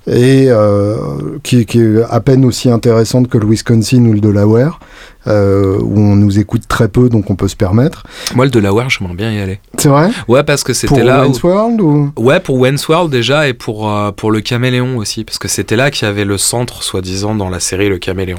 [0.07, 0.97] et euh,
[1.43, 4.81] qui, qui est à peine aussi intéressante que le Wisconsin ou le Delaware
[5.27, 8.05] euh, où on nous écoute très peu donc on peut se permettre.
[8.35, 9.61] Moi, le Delaware, j'aimerais bien y aller.
[9.79, 10.09] C'est vrai?
[10.29, 11.21] Ouais, parce que Pour c'était là.
[11.21, 12.13] où- Wayne's World ou?
[12.17, 15.77] Ouais, pour Wayne's World déjà et pour, euh, pour le Caméléon aussi, parce que c'était
[15.77, 18.39] là qu'il y avait le centre, soi-disant, dans la série Le Caméléon.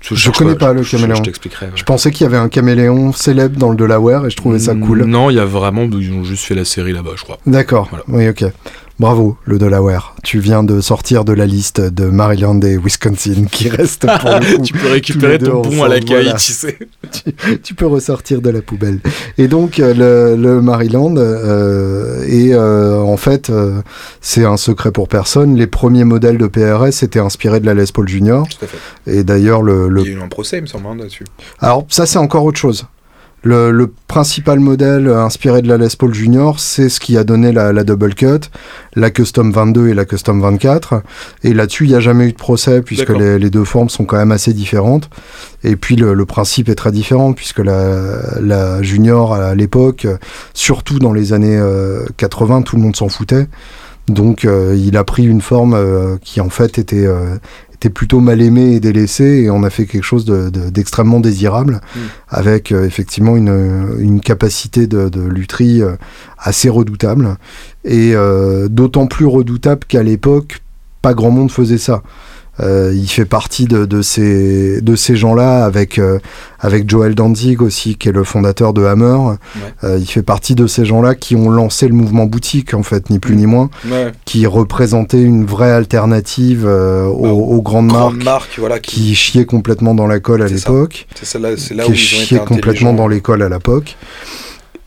[0.00, 1.16] Je connais pas le je- Caméléon.
[1.16, 1.66] Je t'expliquerai.
[1.66, 1.72] ouais.
[1.74, 4.74] Je pensais qu'il y avait un caméléon célèbre dans le Delaware et je trouvais ça
[4.74, 5.04] cool.
[5.04, 7.38] Non, il y a vraiment, ils ont juste fait la série là-bas, je crois.
[7.46, 7.88] D'accord.
[7.90, 8.04] Voilà.
[8.08, 8.44] Oui, ok.
[9.02, 10.14] Bravo, le Delaware.
[10.22, 14.56] Tu viens de sortir de la liste de Maryland et Wisconsin qui reste pour le
[14.58, 14.62] coup.
[14.62, 16.38] tu peux récupérer ton bon à la ensemble, caille, voilà.
[16.38, 16.78] tu sais.
[17.10, 19.00] tu, tu peux ressortir de la poubelle.
[19.38, 23.82] Et donc euh, le, le Maryland, euh, et euh, en fait, euh,
[24.20, 25.56] c'est un secret pour personne.
[25.56, 28.46] Les premiers modèles de PRS étaient inspirés de la Les Paul Junior.
[28.46, 28.78] Tout à fait.
[29.18, 31.24] Et d'ailleurs, le, le Il y a eu un procès, il me semble, hein, là-dessus.
[31.58, 32.86] alors ça c'est encore autre chose.
[33.44, 37.50] Le, le principal modèle inspiré de la Les Paul Junior, c'est ce qui a donné
[37.50, 38.48] la, la double cut,
[38.94, 41.02] la Custom 22 et la Custom 24.
[41.42, 44.04] Et là-dessus, il n'y a jamais eu de procès puisque les, les deux formes sont
[44.04, 45.10] quand même assez différentes.
[45.64, 50.06] Et puis le, le principe est très différent puisque la, la Junior à l'époque,
[50.54, 53.48] surtout dans les années euh, 80, tout le monde s'en foutait.
[54.08, 57.36] Donc euh, il a pris une forme euh, qui en fait était, euh,
[57.82, 61.18] était plutôt mal aimée et délaissée et on a fait quelque chose de- de- d'extrêmement
[61.18, 61.98] désirable Mm.
[62.28, 65.96] avec euh, effectivement une, une capacité de, de lutherie euh,
[66.38, 67.36] assez redoutable
[67.84, 70.62] et euh, d'autant plus redoutable qu'à l'époque
[71.02, 72.02] pas grand monde faisait ça.
[72.60, 76.18] Euh, il fait partie de, de ces, de ces gens-là avec, euh,
[76.60, 79.16] avec Joel Danzig aussi, qui est le fondateur de Hammer.
[79.84, 83.08] Euh, il fait partie de ces gens-là qui ont lancé le mouvement boutique, en fait,
[83.08, 83.38] ni plus Mm.
[83.38, 84.12] ni moins, Ouais.
[84.26, 89.14] qui représentait une vraie alternative euh, aux, Bah, aux grandes Grande marques voilà, qui, qui
[89.14, 91.06] chiaient complètement dans la colle à l'époque
[91.86, 93.96] qui chiait complètement dans l'école à l'époque.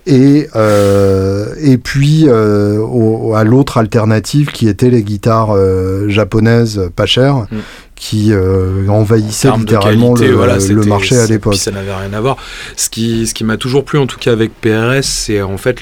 [0.07, 6.89] Et, euh, et puis euh, au- à l'autre alternative qui était les guitares euh, japonaises
[6.95, 7.57] pas chères Mm.
[7.95, 8.31] qui
[8.87, 11.55] envahissaient En littéralement qualité, le, voilà, le marché à l'époque.
[11.55, 12.37] Ça n'avait rien à voir.
[12.75, 15.79] Ce qui, ce qui m'a toujours plu, en tout cas avec PRS, c'est en fait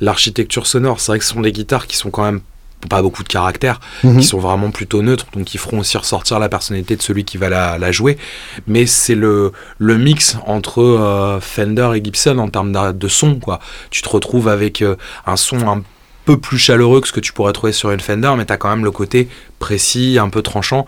[0.00, 1.00] l'architecture sonore.
[1.00, 2.40] C'est vrai que ce sont des guitares qui sont quand même
[2.88, 4.18] pas beaucoup de caractère, Mhm.
[4.20, 7.36] qui sont vraiment plutôt neutres, donc ils feront aussi ressortir la personnalité de celui qui
[7.36, 8.18] va la, la jouer.
[8.66, 13.36] Mais c'est le, le mix entre euh, Fender et Gibson en termes de, de son,
[13.40, 13.58] quoi.
[13.90, 15.82] Tu te retrouves avec euh, un son un
[16.24, 18.58] peu plus chaleureux que ce que tu pourrais trouver sur une Fender, mais tu as
[18.58, 20.86] quand même le côté précis, un peu tranchant.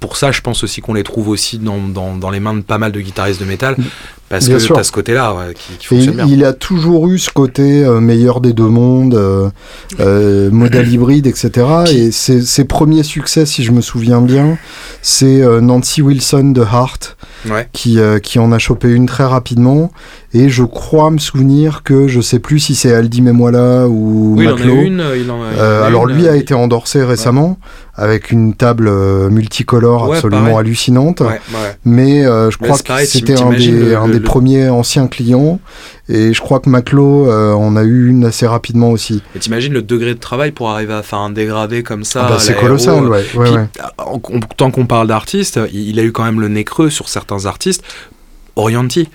[0.00, 2.60] Pour ça, je pense aussi qu'on les trouve aussi dans, dans, dans les mains de
[2.60, 3.76] pas mal de guitaristes de métal,
[4.28, 6.26] parce Bien que tu as ce côté-là ouais, qui, qui Et fonctionne il, bien.
[6.26, 9.48] il a toujours eu ce côté euh, meilleur des deux mondes, euh,
[10.00, 11.50] euh, modèle hybride, etc.
[11.90, 14.58] Et ses, ses premiers succès, si je me souviens bien,
[15.00, 16.62] c'est euh, Nancy Wilson de
[17.48, 17.68] Ouais.
[17.72, 19.92] qui, qui en a chopé une très rapidement.
[20.34, 24.44] Et je crois me souvenir que je sais plus si c'est Aldi Memoila ou Oui,
[24.44, 24.74] il en a Maclo.
[24.74, 24.92] eu une.
[24.94, 27.58] Il en a, il en Euh, a alors une, lui a euh, été endorsé récemment
[27.94, 30.56] avec une table euh, multicolore Ouais, absolument pareil.
[30.58, 31.20] hallucinante.
[31.20, 31.40] Ouais.
[31.84, 35.06] Mais euh, je crois que c'était un des, le- un le- des le- premiers anciens
[35.06, 35.58] clients.
[36.08, 39.22] Et je crois que Maclo euh, en a eu une assez rapidement aussi.
[39.34, 42.30] Et t'imagines le degré de travail pour arriver à faire un dégradé comme ça Ah
[42.32, 43.24] bah, c'est colossal, euh, ouais.
[43.36, 43.66] ouais, Puis, ouais.
[43.98, 46.90] en- en- tant qu'on parle d'artistes, il, il a eu quand même le nez creux
[46.90, 47.82] sur certains artistes.
[48.56, 49.08] Orianti.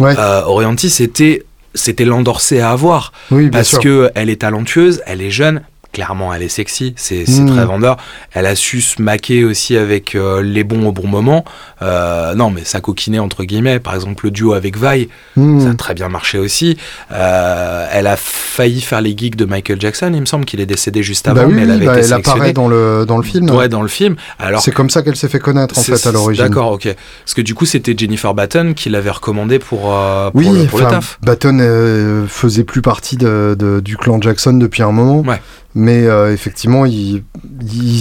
[0.00, 0.14] Ouais.
[0.18, 3.80] Euh, Orianti, c'était c'était l'endorsé à avoir Oui, bien parce sûr.
[3.80, 5.62] que elle est talentueuse, elle est jeune.
[5.92, 7.50] Clairement, elle est sexy, c'est c'est Mm.
[7.54, 7.96] très vendeur.
[8.32, 11.44] Elle a su se maquer aussi avec euh, les bons au bon moment.
[11.82, 13.78] Euh, non, mais ça coquinait entre guillemets.
[13.80, 15.60] Par exemple, le duo avec Vi, Hmm.
[15.60, 16.76] ça a très bien marché aussi.
[17.12, 20.66] Euh, elle a failli faire les gigs de Michael Jackson, il me semble qu'il est
[20.66, 22.36] décédé juste avant, Bah oui, mais elle avait bah, été elle sélectionnée.
[22.38, 23.48] apparaît dans le, dans le film.
[23.50, 24.16] Ouais, dans le film.
[24.38, 26.44] Alors, C'est comme ça qu'elle s'est fait connaître en fait à l'origine.
[26.44, 26.88] D'accord, ok.
[27.24, 30.78] Parce que du coup, c'était Jennifer Batten qui l'avait recommandé pour, pour, Oui, le, pour
[30.80, 31.18] le taf.
[31.44, 35.20] Euh, faisait plus partie de, de- du clan Jackson depuis un moment.
[35.20, 35.40] Ouais.
[35.78, 37.22] Mais euh, effectivement, ils,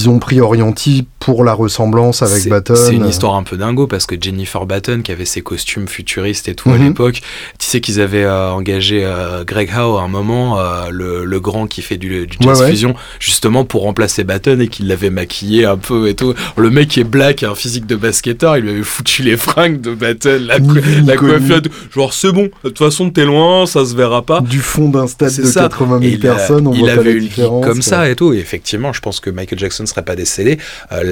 [0.07, 2.75] ont pris Orianti pour la ressemblance avec Baton.
[2.75, 6.47] C'est une histoire un peu dingo parce que Jennifer Batten, qui avait ses costumes futuristes
[6.47, 6.87] et tout à Mhm.
[6.89, 7.21] l'époque,
[7.57, 11.39] tu sais qu'ils avaient euh, engagé euh, Greg Howe à un moment, euh, le, le
[11.39, 12.71] grand qui fait du, du jazz Ouais, ouais.
[12.71, 16.35] fusion, justement pour remplacer Batten et qu'il l'avait maquillé un peu et tout.
[16.57, 19.95] Le mec est black, un physique de basketteur, il lui avait foutu les fringues de
[19.95, 20.67] Batten, la, ni
[21.07, 21.61] la coiffure, et
[21.91, 24.41] genre c'est bon, de toute façon t'es loin, ça se verra pas.
[24.41, 25.61] Du fond d'un stade de ça.
[25.63, 27.65] 80 Et 000 il a- personnes, on il voit pas avait vie différence.
[27.65, 28.31] comme ça et tout.
[28.33, 30.59] Et effectivement, je pense que Michael Jackson serait pas décédé.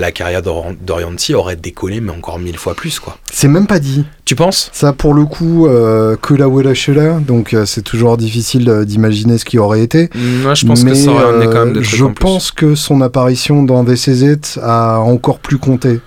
[0.03, 3.17] La carrière d'Or- d'Orianti aurait décollé, mais encore mille fois plus, quoi.
[3.31, 4.03] C'est même pas dit.
[4.25, 4.69] Tu penses?
[4.73, 8.83] Ça, pour le coup, euh, que la Wella Shella, donc euh, c'est toujours difficile euh,
[8.85, 10.09] d'imaginer ce qui aurait été.
[10.43, 12.21] Moi, je pense Mais que ça aurait amené quand même des trucs je en plus.
[12.21, 15.99] pense que son apparition dans It a encore plus compté.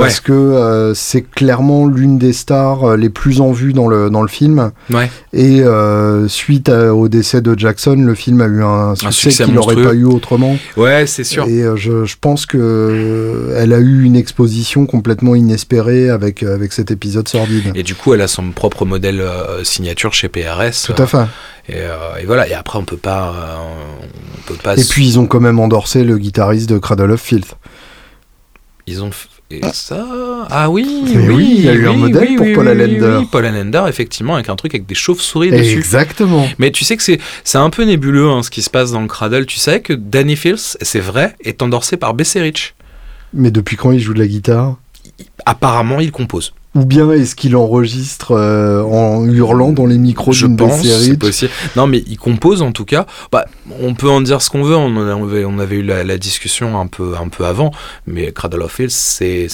[0.00, 0.24] Parce Ouais.
[0.24, 4.22] que euh, c'est clairement l'une des stars euh, les plus en vue dans le, dans
[4.22, 4.72] le film.
[4.90, 5.10] Ouais.
[5.32, 9.44] Et euh, suite à- au décès de Jackson, le film a eu un succès, succès
[9.44, 10.56] qu'il n'aurait pas eu autrement.
[10.76, 11.46] Ouais, c'est sûr.
[11.46, 16.72] Et euh, je, je pense que elle a eu une exposition complètement inespérée avec, avec
[16.72, 17.72] cet épisode sordide.
[17.74, 19.22] Et du coup, elle a son propre modèle
[19.62, 20.84] signature chez PRS.
[20.86, 21.18] Tout à fait.
[21.68, 22.48] Et, euh, et voilà.
[22.48, 23.56] Et après, on peut pas, euh,
[24.38, 24.76] on peut pas.
[24.76, 27.54] Et puis ils ont quand même endorsé le guitariste de Cradle of Filth.
[28.86, 29.10] ils ont.
[29.52, 30.06] Et ça.
[30.48, 33.16] Ah oui, oui, oui, il y a eu un modèle oui, pour Paul Allender.
[33.18, 35.76] oui, Paul Allender, effectivement, avec un truc avec des chauves-souris dessus.
[35.76, 36.48] Exactement.
[36.58, 39.08] Mais tu sais que c'est un peu nébuleux hein, ce qui se passe dans le
[39.08, 39.46] Cradle.
[39.46, 42.74] Tu sais que Danny Fields, c'est vrai, est endorsé par Bessie Rich.
[43.34, 44.76] Mais depuis quand il joue de la guitare?
[45.46, 46.52] Apparemment, il compose.
[46.76, 51.18] Ou bien est-ce qu'il enregistre euh, en hurlant dans les micros Je d'une pense, c'est
[51.18, 51.50] possible.
[51.74, 53.06] Non, mais il compose en tout cas.
[53.32, 53.46] Bah,
[53.80, 54.76] on peut en dire ce qu'on veut.
[54.76, 57.72] On, avait, on avait eu la, la discussion un peu, un peu avant.
[58.06, 59.48] Mais Cradle of Filth, c'est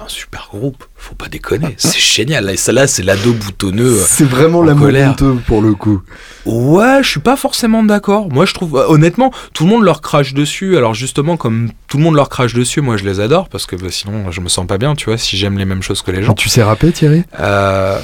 [0.00, 0.84] un super groupe.
[0.96, 1.74] Faut pas déconner.
[1.76, 2.50] C'est génial.
[2.50, 3.96] Et ça là, c'est l'ado boutonneux.
[4.06, 5.10] C'est vraiment colère.
[5.10, 6.02] honteux pour le coup.
[6.46, 8.28] Ouais, je suis pas forcément d'accord.
[8.30, 10.76] Moi, je trouve, euh, honnêtement, tout le monde leur crache dessus.
[10.76, 13.76] Alors, justement, comme tout le monde leur crache dessus, moi, je les adore parce que
[13.76, 16.10] bah, sinon, je me sens pas bien, tu vois, si j'aime les mêmes choses que
[16.10, 16.34] les gens.
[16.34, 17.24] Tu sais rapper Thierry?
[17.40, 17.98] Euh,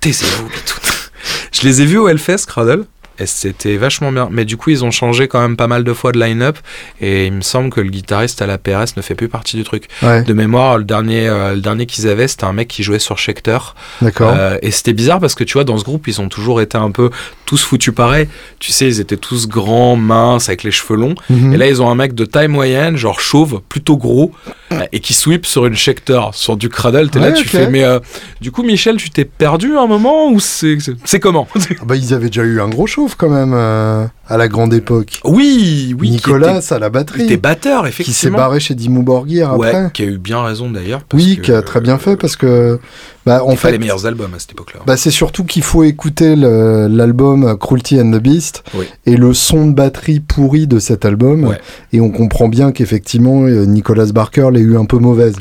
[0.00, 0.80] Taisez-vous, tout.
[1.52, 2.84] Je les ai vus au Hellfest, Cradle.
[3.20, 4.28] Et c'était vachement bien.
[4.30, 6.56] Mais du coup, ils ont changé quand même pas mal de fois de line-up.
[7.00, 9.64] Et il me semble que le guitariste à la PRS ne fait plus partie du
[9.64, 9.84] truc.
[10.02, 12.98] Ouais, De mémoire, le dernier, euh, le dernier qu'ils avaient, c'était un mec qui jouait
[12.98, 13.58] sur Schecter.
[14.02, 14.32] d'accord.
[14.36, 16.76] Euh, et c'était bizarre parce que tu vois, dans ce groupe, ils ont toujours été
[16.78, 17.10] un peu
[17.46, 18.28] tous foutus pareil.
[18.60, 21.14] Tu sais, ils étaient tous grands, minces, avec les cheveux longs.
[21.30, 21.54] Mhm.
[21.54, 24.32] Et là, ils ont un mec de taille moyenne, genre chauve, plutôt gros,
[24.72, 27.10] euh, et qui sweep sur une Schecter, sur du cradle.
[27.10, 27.98] T'es là, tu fais, mais euh,
[28.40, 30.78] du coup, Michel, tu t'es perdu un moment ou c'est
[31.20, 31.48] comment?
[31.80, 34.74] Ah bah, ils avaient déjà eu un gros chauve quand même euh, à la grande
[34.74, 35.20] époque.
[35.24, 36.10] Oui, oui.
[36.10, 37.20] Nicolas à la batterie.
[37.20, 38.38] qui était batteur, qui s'est effectivement.
[38.38, 39.90] barré chez Dimmu Borgir ouais, après.
[39.94, 41.00] qui a eu bien raison d'ailleurs.
[41.14, 42.78] Oui, que, qui a très bien fait euh, parce que
[43.26, 44.80] bah, en fait les meilleurs albums à cette époque-là.
[44.86, 48.86] bah, c'est surtout qu'il faut écouter l'album Cruelty and the Beast Oui.
[49.06, 51.60] et le son de batterie pourri de cet album Ouais.
[51.92, 55.36] et on comprend bien qu'effectivement euh, Nicolas Barker l'a eu un peu mauvaise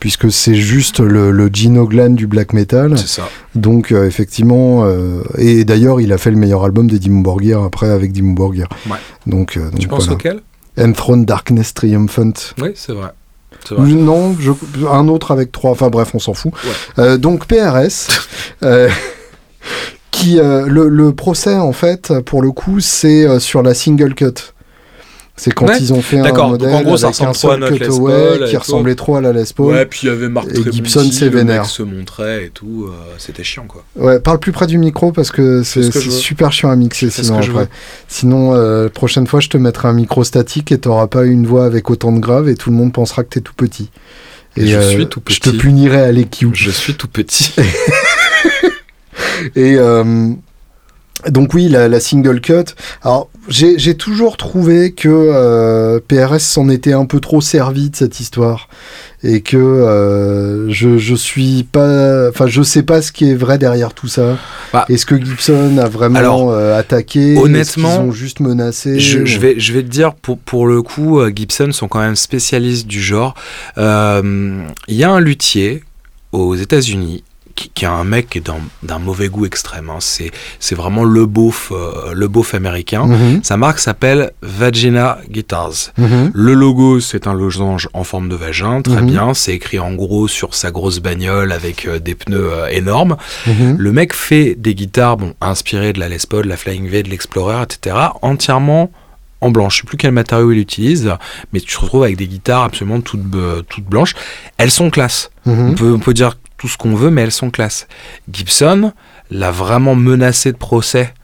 [0.00, 3.28] puisque c'est juste le, le Gino Glenn du black metal c'est ça.
[3.54, 7.62] donc euh, effectivement euh, et d'ailleurs il a fait le meilleur album des Dimmu Borgir
[7.62, 8.96] après avec Dimmu Borgir Ouais.
[9.26, 10.40] donc, euh, donc Tu penses auquel
[10.80, 12.32] Enthroned Darkness Triumphant
[12.62, 13.08] Oui, c'est vrai.
[13.76, 14.52] Non, je-
[14.88, 15.72] un autre avec trois.
[15.72, 16.52] Enfin bref, on s'en fout.
[16.96, 17.18] Ouais.
[17.18, 18.06] Donc PRS,
[20.10, 24.52] qui le, le procès en fait, pour le coup, c'est sur la single cut.
[25.38, 26.24] C'est quand Ouais, ils ont fait un.
[26.28, 29.16] Donc, modèle en gros, ça avec un ressemble trop à seul cutaway qui ressemblait trop
[29.16, 29.72] à la Les Paul.
[29.72, 31.00] Ouais, puis il y avait Marc Et Gibson,
[31.64, 32.86] se montrait et tout.
[32.88, 33.84] euh, C'était chiant, quoi.
[33.96, 37.38] Ouais, parle plus près du micro parce que c'est ce super chiant à mixer sinon
[37.38, 37.68] après.
[38.08, 41.64] Sinon, euh, prochaine fois, je te mettrai un micro statique et t'auras pas une voix
[41.64, 43.90] avec autant de graves et tout le monde pensera que t'es tout petit.
[44.56, 45.58] Et je suis tout Je te petit.
[45.58, 46.48] punirai à l'EQ.
[46.52, 47.54] Je suis tout petit.
[49.54, 50.30] Et euh,
[51.28, 52.64] donc oui, la, la single cut.
[53.02, 58.20] Alors j'ai toujours trouvé que euh, PRS s'en était un peu trop servi de cette
[58.20, 58.68] histoire
[59.24, 63.58] et que euh, je je suis pas, enfin je sais pas ce qui est vrai
[63.58, 64.38] derrière tout ça.
[64.72, 67.36] Bah, Est-ce que Gibson a vraiment alors, euh, attaqué?
[67.36, 69.00] Honnêtement, qu'ils ont juste menacé?
[69.00, 72.00] je, je vais, je vais te dire, pour, pour le coup, euh, Gibson sont quand
[72.00, 73.34] même spécialistes du genre.
[73.76, 73.84] Il
[74.88, 75.82] y a un luthier
[76.32, 77.24] aux États-Unis
[77.58, 78.50] qui, qui est un mec qui est
[78.82, 79.90] d'un mauvais goût extrême.
[79.90, 79.96] hein.
[79.98, 83.04] C'est c'est vraiment le beauf, euh, le beauf américain.
[83.06, 85.92] Mhm, Sa marque s'appelle Vagina Guitars.
[85.98, 86.30] mhm.
[86.32, 89.10] Le logo, c'est un losange en forme de vagin, très Mhm.
[89.10, 89.34] bien.
[89.34, 93.16] C'est écrit en gros sur sa grosse bagnole avec euh, des pneus euh, énormes.
[93.46, 97.02] Le mec fait des guitares bon, inspirées de la Les Paul, de la Flying V,
[97.02, 97.96] de l'Explorer, etc.
[98.22, 98.90] entièrement
[99.40, 99.68] en blanc.
[99.70, 101.12] Je sais plus quel matériau il utilise,
[101.52, 104.14] mais tu te retrouves avec des guitares absolument toutes, euh, toutes blanches.
[104.58, 105.30] Elles sont classe.
[105.46, 107.86] On, peut, on peut dire tout ce qu'on veut, mais elles sont classe.
[108.30, 108.92] Gibson
[109.30, 111.14] l'a vraiment menacé de procès.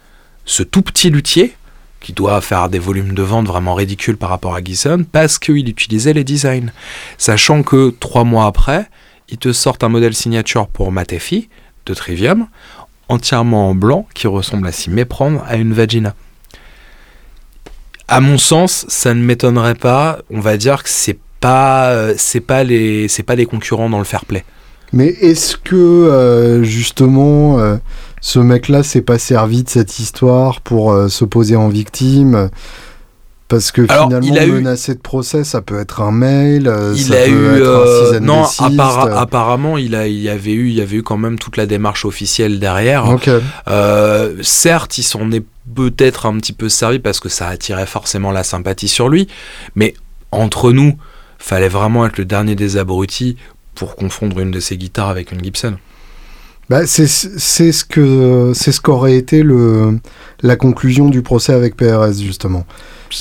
[0.47, 1.55] Ce tout petit luthier,
[2.01, 5.69] qui doit faire des volumes de vente vraiment ridicules par rapport à Gibson, parce qu'il
[5.69, 6.71] utilisait les designs.
[7.19, 8.89] Sachant que trois mois après,
[9.29, 11.49] ils te sortent un modèle signature pour Matefi
[11.87, 12.47] de Trivium,
[13.09, 16.15] entièrement en blanc, qui ressemble à s'y méprendre à une vagina.
[18.07, 20.19] À mon sens, ça ne m'étonnerait pas.
[20.31, 23.99] On va dire que c'est pas, euh, c'est pas les, c'est pas des concurrents dans
[23.99, 24.45] le fair play.
[24.95, 27.77] Mais est-ce que euh, justement euh,
[28.21, 32.49] ce mec-là s'est pas servi de cette histoire pour euh, se poser en victime?
[33.49, 36.73] Parce que Alors, finalement, il a eu- menacer de procès, ça peut être un mail,
[36.95, 40.53] il ça a peut eu être un non appara- apparemment il a il y avait
[40.53, 43.05] eu il y avait eu quand même toute la démarche officielle derrière.
[44.43, 48.45] Certes il s'en est peut-être un petit peu servi parce que ça attirait forcément la
[48.45, 49.29] sympathie sur lui
[49.75, 49.95] mais
[50.33, 50.97] entre nous
[51.39, 53.37] fallait vraiment être le dernier des abrutis
[53.75, 55.77] pour confondre une de ses guitares avec une Gibson
[56.71, 59.99] Bah, c'est ce que c'est ce qu'aurait été le
[60.43, 62.67] la conclusion du procès avec PRS justement.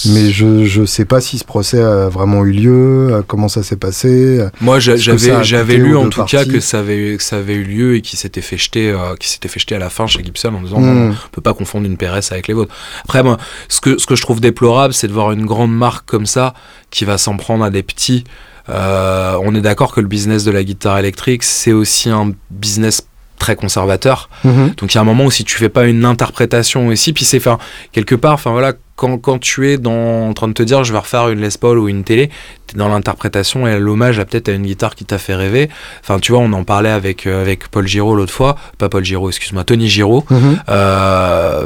[0.05, 3.63] Mais je je sais pas si ce procès a vraiment eu lieu, euh, comment ça
[3.63, 4.39] s'est passé.
[4.39, 7.63] euh, Moi, j'avais j'avais lu en tout cas que ça avait que ça avait eu
[7.63, 10.23] lieu et qu'il s'était fait jeter, euh, qu'il s'était fait jeter à la fin chez
[10.23, 11.11] Gibson en disant hmm.
[11.11, 12.73] on peut pas confondre une PRS avec les vôtres.
[13.03, 13.37] Après, moi,
[13.69, 16.53] ce que ce que je trouve déplorable, c'est de voir une grande marque comme ça
[16.89, 18.23] qui va s'en prendre à des petits.
[18.69, 23.07] Euh, on est d'accord que le business de la guitare électrique, c'est aussi un business
[23.39, 24.29] très conservateur.
[24.45, 24.73] Mhm.
[24.77, 27.25] Donc il y a un moment où si tu fais pas une interprétation aussi, puis
[27.25, 27.57] c'est enfin
[27.91, 30.93] quelque part, enfin voilà, quand, quand tu es dans, en train de te dire je
[30.93, 32.29] vais refaire une Les Paul ou une télé,
[32.67, 35.69] tu es dans l'interprétation et l'hommage à peut-être à une guitare qui t'a fait rêver.
[36.01, 39.03] Enfin tu vois, on en parlait avec, euh, avec Paul Giraud l'autre fois, pas Paul
[39.03, 40.23] Giraud, excuse-moi, Tony Giraud.
[40.29, 40.61] Mhm.
[40.69, 41.65] Euh,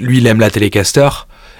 [0.00, 1.08] lui, il aime la Telecaster,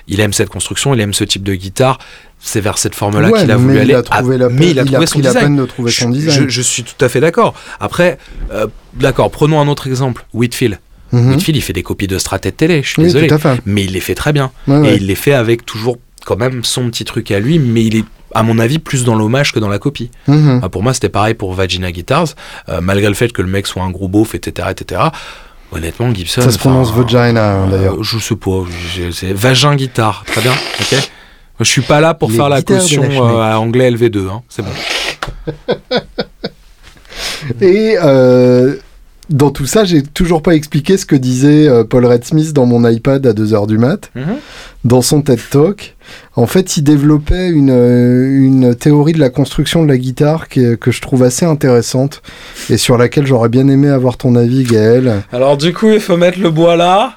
[0.09, 1.99] il aime cette construction, il aime ce type de guitare.
[2.39, 3.95] C'est vers cette forme-là Ouais, qu'il a voulu aller.
[3.95, 5.45] a Ah, la mais il a trouvé pris son la design.
[5.45, 6.43] peine de trouver son Je- design.
[6.45, 7.55] Je, je suis tout à fait d'accord.
[7.81, 8.19] Après,
[8.53, 10.27] euh, d'accord, prenons un autre exemple.
[10.35, 10.79] Whitfield.
[11.13, 11.31] Mhm.
[11.31, 13.29] Whitfield, il fait des copies de Strat et de télé, je suis Oui, désolé.
[13.65, 14.51] Mais il les fait très bien.
[14.67, 17.85] Ouais, Et il les fait avec toujours quand même son petit truc à lui, mais
[17.85, 20.11] il est, à mon avis, plus dans l'hommage que dans la copie.
[20.29, 20.61] Mhm.
[20.63, 22.29] Ah, pour moi, c'était pareil pour Vagina Guitars,
[22.69, 25.01] euh, malgré le fait que le mec soit un gros beauf, etc., etc.
[25.75, 26.43] Honnêtement, Gibson.
[26.43, 27.95] Ça se prononce vagina, hein, d'ailleurs.
[27.95, 28.63] euh, je sais pas,
[29.13, 31.11] c'est vagin guitare, très bien, ok.
[31.61, 34.43] Je suis pas là pour Les faire la caution la euh, à anglais LV2, hein,
[34.49, 34.71] c'est bon.
[37.61, 38.77] Et euh,
[39.31, 42.89] dans tout ça, j'ai toujours pas expliqué ce que disait Paul Red Smith dans mon
[42.89, 44.11] iPad à 2h du mat,
[44.85, 45.97] dans son TED Talk.
[46.37, 50.61] En fait, il développait une, euh, une théorie de la construction de la guitare qui
[50.63, 52.23] est- que je trouve assez intéressante
[52.71, 55.23] et sur laquelle j'aurais bien aimé avoir ton avis, Gaël.
[55.33, 57.15] Alors du coup, il faut mettre le bois là,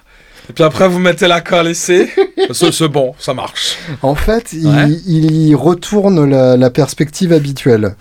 [0.50, 2.08] et puis après vous mettez la colle ici.
[2.52, 3.78] c'est bon, ça marche.
[4.02, 7.96] En fait, il- il, y retourne la, la perspective habituelle.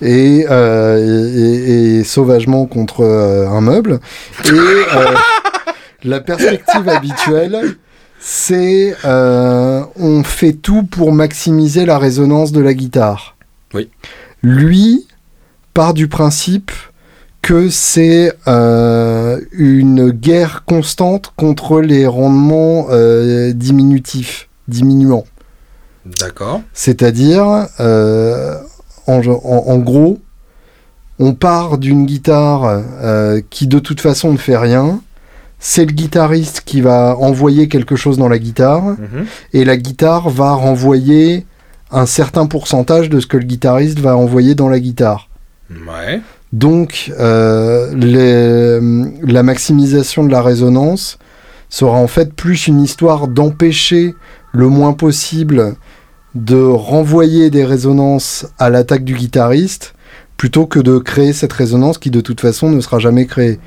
[0.00, 1.38] Et, euh, et-
[1.96, 3.98] et- et sauvagement contre euh, un meuble.
[4.44, 5.14] Et euh,
[6.04, 7.58] la perspective habituelle,
[8.30, 13.36] c'est euh, on fait tout pour maximiser la résonance de la guitare.
[13.72, 13.88] Oui.
[14.42, 15.06] Lui
[15.72, 16.70] part du principe
[17.40, 25.24] que c'est euh, une guerre constante contre les rendements euh, diminutifs, diminuants.
[26.04, 26.60] D'accord.
[26.74, 28.60] C'est-à-dire, en,
[29.06, 30.18] en- en gros,
[31.18, 32.82] on part d'une guitare
[33.48, 35.00] qui de toute façon ne fait rien.
[35.58, 38.96] C'est le guitariste qui va envoyer quelque chose dans la guitare
[39.52, 41.46] et la guitare va renvoyer
[41.90, 45.28] un certain pourcentage de ce que le guitariste va envoyer dans la guitare.
[45.70, 46.20] Ouais.
[46.52, 48.80] Donc, euh, les-
[49.30, 51.18] la maximisation de la résonance
[51.70, 54.14] sera en fait plus une histoire d'empêcher
[54.52, 55.74] le moins possible
[56.34, 59.94] de renvoyer des résonances à l'attaque du guitariste
[60.36, 63.58] plutôt que de créer cette résonance qui de toute façon ne sera jamais créée.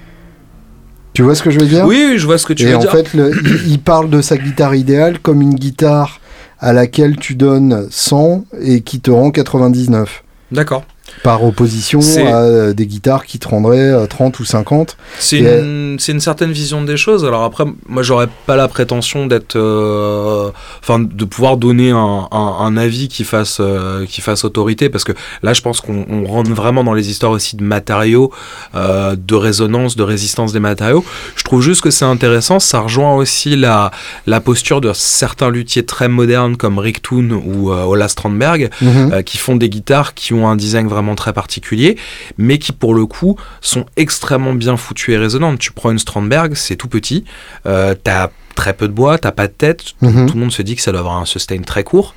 [1.14, 1.86] Tu vois ce que je veux dire?
[1.86, 2.92] Oui, oui, je vois ce que tu Et veux en dire.
[2.92, 3.32] fait, le-
[3.66, 6.20] il, il parle de sa guitare idéale comme une guitare
[6.60, 10.24] à laquelle tu donnes 100 et qui te rend 99.
[10.52, 10.84] D'accord.
[11.24, 14.98] Par opposition à euh, des guitares qui te rendraient euh, 30 ou 50.
[15.20, 17.26] C'est une, une certaine vision des choses.
[17.26, 20.50] Alors après, moi, j'aurais pas la prétention d'être, euh,
[20.82, 25.04] enfin, de pouvoir donner un, un- un avis qui fasse, euh, qui fasse autorité, parce
[25.04, 25.12] que
[25.44, 28.32] là, je pense qu'on on rentre vraiment dans les histoires aussi de matériaux,
[28.76, 31.04] euh, de résonance, de résistance des matériaux.
[31.36, 32.60] Je trouve juste que c'est intéressant.
[32.60, 33.92] Ça rejoint aussi la,
[34.28, 39.12] la posture de certains luthiers très modernes comme Rick Toon ou euh, Ola Strandberg, Mhm.
[39.14, 41.98] euh, qui font des guitares qui ont un design vraiment très particulier,
[42.38, 45.60] mais qui pour le coup sont extrêmement bien foutues et résonantes.
[45.60, 47.26] Tu prends une Strandberg, c'est tout petit,
[47.66, 50.28] euh, t'as très peu de bois, t'as pas de tête, Mhm.
[50.28, 52.14] tout le monde se dit que ça doit avoir un sustain très court.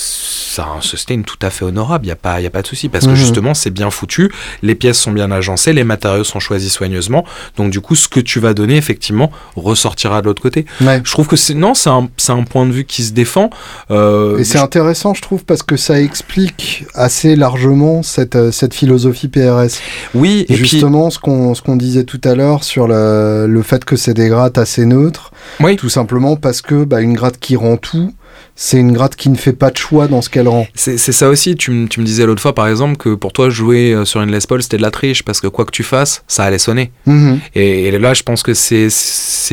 [0.00, 2.62] Ça a un sustain tout à fait honorable, il n'y a, pas- y a pas
[2.62, 3.16] de souci, parce que Mhm.
[3.16, 4.30] justement c'est bien foutu,
[4.62, 7.24] les pièces sont bien agencées, les matériaux sont choisis soigneusement,
[7.56, 10.66] donc du coup ce que tu vas donner effectivement ressortira de l'autre côté.
[10.80, 11.00] Ouais.
[11.04, 13.50] Je trouve que c'est non, c'est un, un point de vue qui se défend.
[13.90, 18.74] Euh, Et c'est intéressant, je trouve, parce que ça explique assez largement cette, euh, cette
[18.74, 19.80] philosophie PRS.
[20.14, 23.46] oui, Et et puis justement, ce qu'on ce qu'on disait tout à l'heure sur le,
[23.48, 25.76] le fait que c'est des grattes assez neutres, Oui.
[25.76, 28.12] tout simplement parce que bah, une gratte qui rend tout,
[28.60, 30.66] c'est une gratte qui ne fait pas de choix dans ce qu'elle rend.
[30.74, 33.50] C'est ça aussi, tu, m- tu me disais l'autre fois par exemple que pour toi
[33.50, 35.84] jouer euh, sur une Les Paul c'était de la triche parce que quoi que tu
[35.84, 36.90] fasses, ça allait sonner.
[37.06, 37.38] Mhm.
[37.54, 38.88] Et, et là je pense que c'est-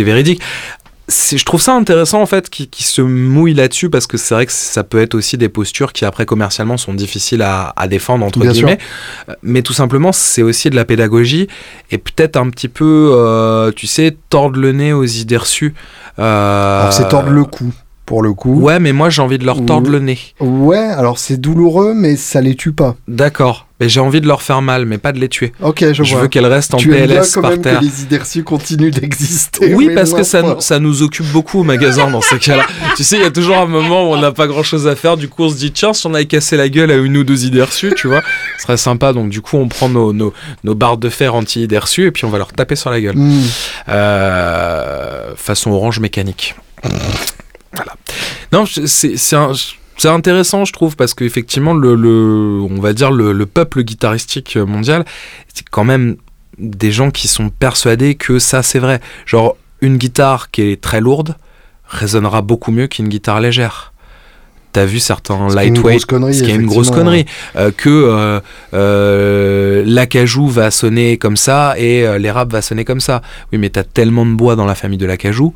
[0.04, 0.42] véridique.
[1.08, 4.52] Je trouve ça intéressant en fait qui, se mouille là-dessus parce que c'est vrai que
[4.52, 8.40] ça peut être aussi des postures qui après commercialement sont difficiles à, à défendre entre
[8.40, 8.80] Bien guillemets.
[9.30, 11.48] Euh, Mais tout simplement c'est aussi de la pédagogie
[11.92, 15.76] et peut-être un petit peu, euh, tu sais, tordre le nez aux idées reçues.
[16.18, 17.72] Euh, c'est tordre le cou,
[18.06, 18.60] pour le coup.
[18.60, 20.20] Ouais mais moi j'ai envie de leur tordre le nez.
[20.40, 22.96] Ouais, alors c'est douloureux, mais ça les tue pas.
[23.08, 23.68] D'accord.
[23.82, 25.52] Mais j'ai envie de leur faire mal, mais pas de les tuer.
[25.62, 26.22] Ok, je, Je, vois.
[26.22, 27.80] veux qu'elles restent en tu aimes bien PLS quand par même terre.
[27.80, 29.76] que les idées reçues continuent d'exister.
[29.76, 30.64] Oui, parce que ça, fort.
[30.64, 32.66] ça nous occupe beaucoup au magasin dans ces cas-là.
[32.96, 35.18] tu sais, il y a toujours un moment où on n'a pas grand-chose à faire.
[35.18, 37.26] Du coup, on se dit, tiens, si on avait cassé la gueule à une ou
[37.26, 38.22] deux idées reçues, tu vois,
[38.58, 39.12] ce serait sympa.
[39.12, 40.34] Donc, du coup, on prend nos, nos,
[40.64, 43.18] nos barres de fer anti-idées reçues et puis on va leur taper sur la gueule.
[43.18, 43.42] Hmm.
[43.90, 46.56] Euh, façon orange mécanique.
[47.76, 47.96] Voilà.
[48.52, 49.54] Non, c'est un.
[50.06, 55.06] intéressant, je trouve, parce qu'effectivement, le, le, on va dire le, le peuple guitaristique mondial,
[55.54, 56.18] c'est quand même
[56.58, 59.02] des gens qui sont persuadés que ça, c'est vrai.
[59.26, 61.36] Genre, une guitare qui est très lourde
[61.88, 63.94] résonnera beaucoup mieux qu'une guitare légère.
[64.72, 68.42] T'as vu certains lightweight, grosse connerie, ce qui est une grosse connerie, euh, que euh,
[68.74, 73.22] euh, l'acajou va sonner comme ça et l'érable va sonner comme ça.
[73.54, 75.54] Oui, mais t'as tellement de bois dans la famille de l'acajou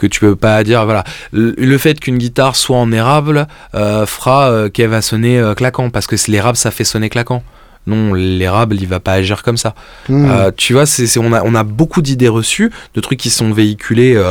[0.00, 4.50] que tu peux pas dire voilà le, fait qu'une guitare soit en érable euh, fera
[4.50, 7.42] euh, qu'elle va sonner euh, claquant parce que l'érable ça fait sonner claquant.
[7.86, 9.74] Non, l'érable il va pas agir comme ça.
[10.08, 10.50] Hmm.
[10.56, 14.22] Tu vois, c'est, on, a, on a beaucoup d'idées reçues, de trucs qui sont véhiculés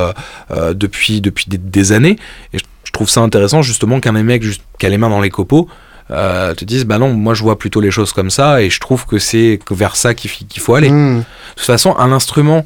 [0.73, 2.17] depuis, depuis des, des années.
[2.53, 5.67] Et je, trouve ça intéressant justement qu'un juste, qui a les mains dans les copeaux
[6.11, 8.79] euh, te disent bah non, moi je vois plutôt les choses comme ça et je
[8.79, 10.89] trouve que c'est vers ça qu'il faut aller.
[10.89, 11.19] Hmm.
[11.19, 11.23] De
[11.55, 12.65] toute façon, un instrument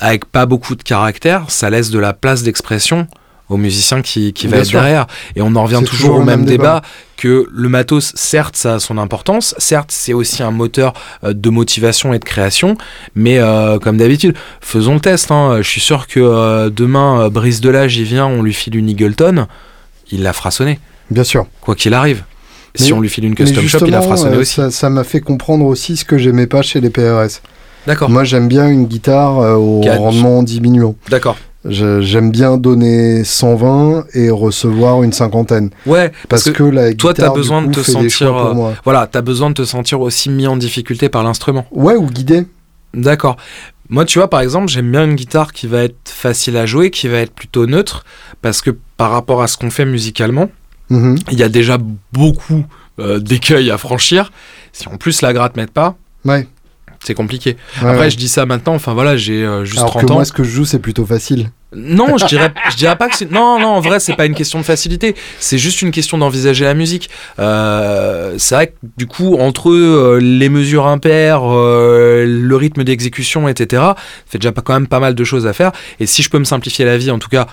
[0.00, 3.06] avec pas beaucoup de caractère, ça laisse de la place d'expression
[3.48, 4.80] au musicien qui, qui va être sûr.
[4.80, 5.06] derrière.
[5.36, 6.82] Et on en revient toujours, toujours au même même débat,
[7.16, 11.48] que le matos, certes, ça a son importance, certes, c'est aussi un moteur euh, de
[11.48, 12.76] motivation et de création,
[13.14, 15.30] mais euh, comme d'habitude, faisons le test.
[15.30, 15.58] hein.
[15.62, 19.46] Je suis sûr que euh, demain, Brice Delage, il vient, on lui file une Eagleton,
[20.10, 20.80] il la fera sonner,
[21.10, 21.46] Bien sûr.
[21.60, 22.24] quoi qu'il arrive.
[22.74, 24.76] Si on lui file une custom shop, il la fera justement, sonner euh, aussi.
[24.76, 27.40] Ça m'a fait comprendre aussi ce que j'aimais pas chez les PRS.
[27.86, 30.94] D'accord, Moi, j'aime bien une guitare euh, au rendement diminuant.
[31.08, 31.36] d'accord.
[31.68, 35.70] J'aime bien donner 120 et recevoir une cinquantaine.
[35.84, 38.54] Ouais, Parce, parce, que, que, la toi, guitare, t'as du besoin de te sentir, euh,
[38.54, 38.74] moi.
[38.84, 41.66] voilà, t'as besoin de te sentir aussi mis en difficulté par l'instrument.
[41.72, 42.46] Ouais, ou guidé.
[42.94, 43.36] D'accord.
[43.88, 46.90] Moi, tu vois, par exemple, j'aime bien une guitare qui va être facile à jouer,
[46.92, 48.04] qui va être plutôt neutre,
[48.42, 50.48] parce que par rapport à ce qu'on fait musicalement,
[50.88, 51.16] Mhm.
[51.32, 51.78] il y a déjà
[52.12, 52.64] beaucoup
[53.00, 54.30] euh, d'écueils à franchir.
[54.72, 56.46] Si en plus la gratte m'aide pas, Ouais.
[57.06, 57.56] C'est compliqué.
[57.82, 58.10] Ouais, Après, ouais.
[58.10, 60.14] je dis ça maintenant, enfin voilà, j'ai euh, juste Alors 30 que ans.
[60.14, 61.50] moi, ce que je joue, c'est plutôt facile.
[61.74, 63.30] Non, je dirais, je dirais pas que c'est.
[63.30, 65.14] Non, non, en vrai, c'est pas une question de facilité.
[65.38, 67.10] C'est juste une question d'envisager la musique.
[67.38, 73.48] Euh, c'est vrai que du coup, entre euh, les mesures impaires, euh, le rythme d'exécution,
[73.48, 73.82] etc.,
[74.26, 75.72] fait déjà pas, quand même pas mal de choses à faire.
[76.00, 77.46] Et si je peux me simplifier la vie, en tout cas,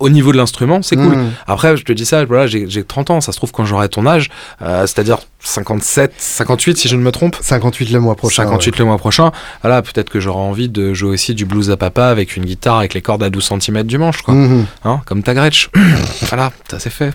[0.00, 1.16] au niveau de l'instrument, c'est cool.
[1.16, 1.30] Mhm.
[1.46, 3.88] Après, je te dis ça, voilà, j'ai j'ai 30 ans, ça se trouve quand j'aurai
[3.88, 4.30] ton âge,
[4.62, 7.36] euh, c'est-à-dire 57, 58 si je ne me trompe.
[7.40, 8.42] 58 le mois prochain.
[8.44, 9.30] 58 le mois prochain,
[9.62, 12.78] voilà, peut-être que j'aurai envie de jouer aussi du blues à papa avec une guitare
[12.78, 14.34] avec les cordes à 12 cm du manche, quoi.
[14.34, 14.40] ouais.
[14.40, 14.66] Mhm.
[14.84, 15.68] Hein, comme ta Gretsch.
[16.28, 17.12] voilà, ça c'est fait.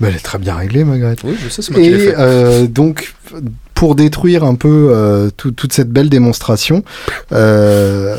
[0.00, 1.16] Mais elle est très bien réglée, Margaret.
[1.24, 2.14] Oui, je sais, c'est moi qui Et fait.
[2.18, 3.14] euh, donc,
[3.74, 6.82] pour détruire un peu euh, tout- toute cette belle démonstration,
[7.32, 8.16] euh,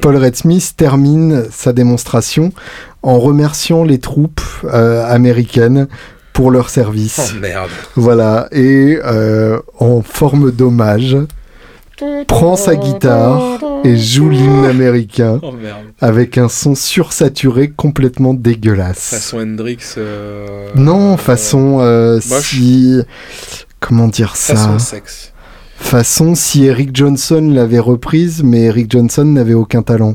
[0.00, 2.52] Paul Red Smith termine sa démonstration
[3.02, 5.86] en remerciant les troupes euh, américaines
[6.32, 7.32] pour leur service.
[7.34, 7.70] Oh merde.
[7.94, 11.16] Voilà, et euh, en forme d'hommage,
[12.26, 15.78] prend sa guitare et joue l'hymne américain Oh merde.
[16.00, 18.98] avec un son sursaturé complètement dégueulasse.
[19.10, 19.78] Façon Hendrix.
[19.96, 23.00] euh, Non, façon euh, si
[23.80, 24.56] comment dire ça?
[24.56, 25.32] Façon sexe.
[25.78, 30.14] Façon si Eric Johnson l'avait reprise, mais Eric Johnson n'avait aucun talent.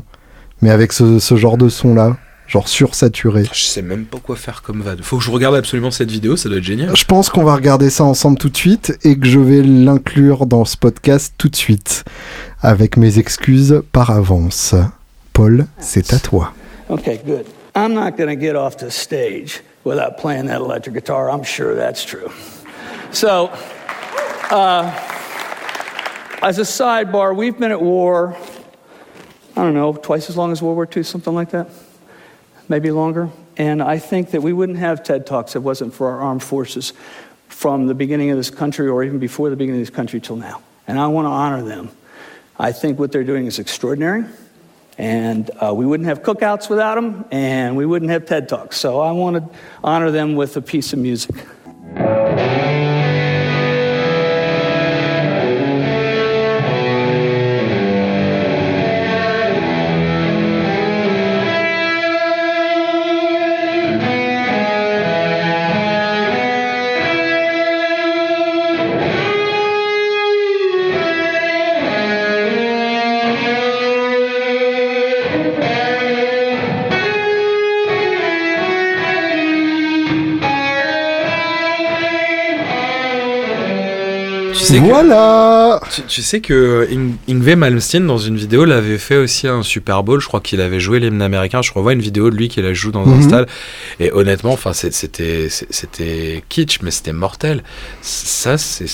[0.60, 3.44] Mais avec ce, ce genre de son là, genre sursaturé.
[3.52, 4.94] Je sais même pas quoi faire comme van.
[5.00, 6.94] Faut que je regarde absolument cette vidéo, ça doit être génial.
[6.94, 10.46] Je pense qu'on va regarder ça ensemble tout de suite et que je vais l'inclure
[10.46, 12.04] dans ce podcast tout de suite,
[12.60, 14.74] avec mes excuses par avance.
[15.32, 16.52] Paul, c'est à toi.
[16.90, 17.46] Okay, good.
[17.74, 21.30] I'm not going to get off the stage without playing that electric guitar.
[21.30, 22.30] I'm sure that's true.
[23.12, 23.48] So,
[24.50, 24.90] uh,
[26.42, 28.36] as a sidebar, we've been at war,
[29.56, 31.68] I don't know, twice as long as World War II, something like that,
[32.68, 33.30] maybe longer.
[33.56, 36.42] And I think that we wouldn't have TED Talks if it wasn't for our armed
[36.42, 36.94] forces
[37.46, 40.36] from the beginning of this country or even before the beginning of this country till
[40.36, 40.62] now.
[40.88, 41.90] And I want to honor them.
[42.58, 44.24] I think what they're doing is extraordinary.
[44.98, 48.78] And uh, we wouldn't have cookouts without them, and we wouldn't have TED Talks.
[48.78, 51.34] So I want to honor them with a piece of music.
[84.72, 89.16] Sais que, Voilà tu, tu sais que Ing- Yngwie Malmsteen, dans une vidéo, l'avait fait
[89.16, 90.20] aussi un Super Bowl.
[90.20, 91.60] Je crois qu'il avait joué l'hymne américain.
[91.62, 93.22] Je revois une vidéo de lui qui la joue dans un Mhm.
[93.22, 93.48] stade.
[94.00, 97.62] Et honnêtement, c'était kitsch, mais c'était mortel.
[98.00, 98.86] Ça, c'est.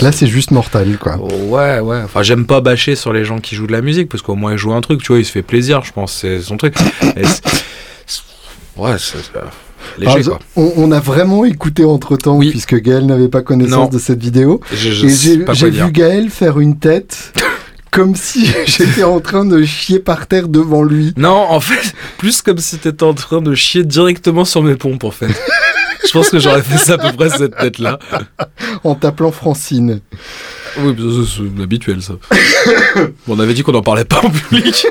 [0.00, 1.16] Là, c'est juste mortel, quoi.
[1.16, 2.00] Ouais, ouais.
[2.04, 4.52] Enfin, j'aime pas bâcher sur les gens qui jouent de la musique parce qu'au moins
[4.52, 6.74] il joue un truc, tu vois, il se fait plaisir, je pense, c'est son truc.
[7.16, 7.22] Et
[8.76, 9.32] ouais, c'est-
[9.98, 10.38] léger Alors, quoi.
[10.56, 12.50] on, on a vraiment écouté entre temps, Oui.
[12.50, 13.88] puisque Gaël n'avait pas connaissance Non.
[13.88, 14.60] de cette vidéo.
[14.72, 17.32] Je, je Et sais j'ai vu Gaël faire une tête
[17.90, 21.12] comme si j'étais en train de chier par terre devant lui.
[21.16, 25.04] Non, en fait, plus comme si t'étais en train de chier directement sur mes pompes,
[25.04, 25.28] en fait.
[26.06, 27.98] Je pense que j'aurais fait ça à peu près cette tête-là.
[28.84, 30.00] en t'appelant Francine.
[30.80, 30.94] Oui,
[31.26, 32.14] c'est habituel, ça.
[33.28, 34.86] On avait dit qu'on n'en parlait pas en public.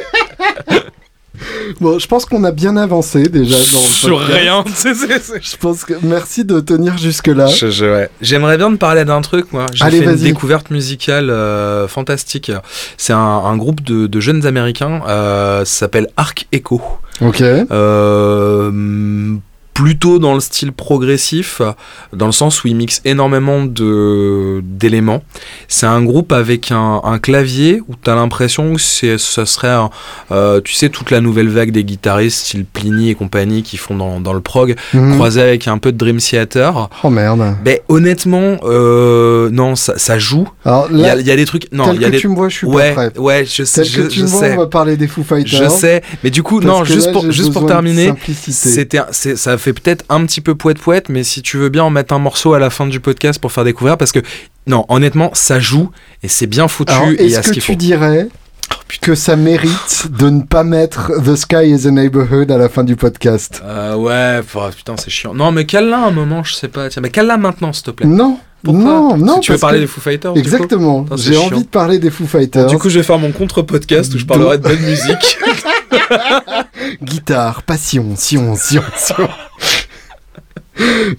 [1.81, 4.63] Bon, je pense qu'on a bien avancé déjà dans le Sur rien.
[4.75, 7.47] C'est- c'est- c'est- Je pense que merci de tenir jusque-là.
[7.47, 8.09] Je- je- ouais.
[8.21, 9.65] J'aimerais bien te parler d'un truc, moi.
[9.73, 10.23] J'ai Allez, fait une vas-y.
[10.23, 12.51] découverte musicale euh, fantastique.
[12.97, 15.01] C'est un, un groupe de, de jeunes américains.
[15.07, 16.81] Euh, ça s'appelle Arc Echo.
[17.21, 17.41] Ok.
[17.41, 18.71] Euh,
[19.73, 21.61] plutôt dans le style progressif,
[22.13, 25.23] dans le sens où il mixe énormément de d'éléments.
[25.67, 29.69] C'est un groupe avec un, un clavier où tu as l'impression que c'est, ça serait,
[29.69, 29.89] un-
[30.31, 33.95] euh, tu sais, toute la nouvelle vague des guitaristes, style Pliny et compagnie, qui font
[33.95, 35.15] dans, dans le prog, Mhm.
[35.15, 36.89] croisé avec un peu de Dream Theater.
[37.03, 37.55] Oh merde.
[37.63, 40.47] Ben honnêtement, euh, non, ça, ça joue.
[40.91, 41.71] Il y a, y des trucs.
[41.71, 42.19] Non, il y a que des.
[42.19, 43.19] tu me vois, je suis ouais, pas prêt.
[43.19, 43.81] ouais, je sais.
[43.81, 44.53] Tel Je, que tu je me vois, sais.
[44.53, 45.63] on va parler des Foo Fighters.
[45.63, 48.13] Je sais, mais du coup, non, juste là, pour, juste pour terminer,
[48.51, 51.83] c'était, c'est- ça fait peut-être un petit peu poète poète, mais si tu veux bien
[51.83, 54.19] en mettre un morceau à la fin du podcast pour faire découvrir, parce que
[54.67, 55.89] non, honnêtement, ça joue
[56.21, 57.77] et c'est bien foutu Alors, et est-ce a ce que qu'il tu faut.
[57.77, 58.27] dirais
[59.01, 62.83] que ça mérite de ne pas mettre The Sky is a Neighborhood à la fin
[62.83, 63.61] du podcast?
[63.65, 65.33] Euh, ouais, oh, putain, c'est chiant.
[65.33, 66.89] Non, mais cale-la un moment, je sais pas.
[66.89, 68.05] Tiens, mais cale-la maintenant, s'il te plaît.
[68.05, 69.33] Non, Pourquoi non, non.
[69.35, 70.37] Si tu veux parler que- des Foo Fighters.
[70.37, 71.03] Exactement.
[71.03, 71.45] Putain, J'ai chiant.
[71.47, 72.67] envie de parler des Foo Fighters.
[72.67, 75.37] Du coup, je vais faire mon contre-podcast où je parlerai de bonne musique.
[77.03, 79.27] Guitare, passion, sion, sion, sion.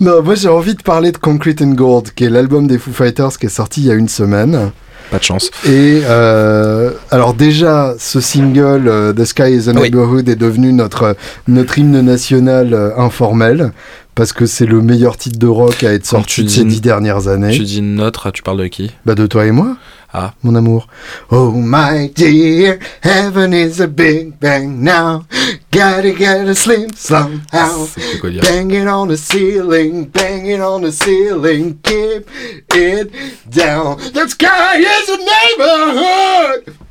[0.00, 2.92] non, moi j'ai envie de parler de Concrete and Gold, qui est l'album des Foo
[2.92, 4.72] Fighters qui est sorti il y a une semaine.
[5.10, 5.50] Pas de chance.
[5.66, 9.82] Et euh, alors déjà, ce single euh, The Sky is a Oui.
[9.82, 11.16] Neighborhood est devenu notre
[11.46, 13.72] notre hymne national euh, informel
[14.14, 16.80] parce que c'est le meilleur titre de rock à être Quand sorti de ces dix
[16.80, 17.50] dernières années.
[17.50, 18.92] Tu dis notre, tu parles de qui?
[19.04, 19.76] Bah de toi et moi.
[20.16, 20.32] Ah.
[20.44, 20.86] Mon amour.
[21.32, 25.26] Oh my dear, heaven is a big bang now.
[25.72, 27.86] Gotta get a slim somehow.
[27.86, 32.28] C'est quoi dire Bang it on the ceiling, bang it on the ceiling, keep
[32.72, 33.10] it
[33.50, 33.98] down.
[34.12, 36.83] The sky is a neighborhood.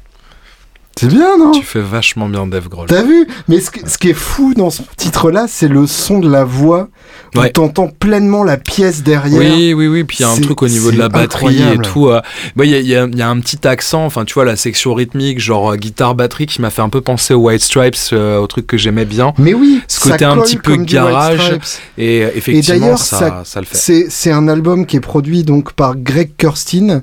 [0.99, 2.85] C'est bien, non Tu fais vachement bien Dave Grohl.
[2.87, 3.27] T'as vu?
[3.47, 6.43] Mais ce, que- ce qui est fou dans ce titre-là, c'est le son de la
[6.43, 6.87] voix.
[7.35, 7.49] Où Ouais.
[7.49, 9.39] t'entends pleinement la pièce derrière.
[9.39, 10.03] Oui, oui, oui.
[10.03, 11.85] Puis il y a un truc au niveau de la batterie incroyable.
[11.85, 12.07] et tout.
[12.09, 12.21] euh,
[12.55, 14.05] bah, Il y, a- il y a- il y a un petit accent.
[14.05, 17.33] Enfin, tu vois, la section rythmique, genre euh, guitare-batterie, qui m'a fait un peu penser
[17.33, 19.33] aux White Stripes, euh, au truc que j'aimais bien.
[19.39, 21.39] Mais oui, Ce ça côté un petit peu garage.
[21.41, 21.63] Stripes.
[21.97, 24.05] Et euh, effectivement, ça, ça- ça le fait.
[24.09, 27.01] C'est, un album qui est produit donc par Greg Kurstin,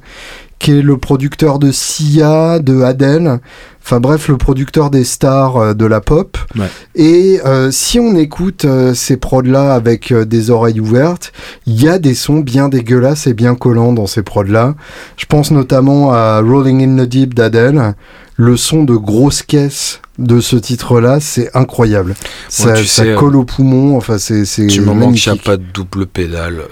[0.61, 3.41] qui est le producteur de Sia, de Adele,
[3.83, 6.37] enfin bref, le producteur des stars euh, de la pop.
[6.57, 6.69] Ouais.
[6.95, 11.33] Et euh, si on écoute euh, ces prods-là avec euh, des oreilles ouvertes,
[11.67, 14.75] il y a des sons bien dégueulasses et bien collants dans ces prods-là.
[15.17, 17.95] Je pense notamment à Rolling in the Deep d'Adele.
[18.37, 22.15] Le son de grosse caisse de ce titre-là, c'est incroyable.
[22.49, 25.43] ça tu ça sais, colle au poumon, enfin c'est, c'est Du moment qu'il n'y a
[25.43, 26.63] pas de double pédale.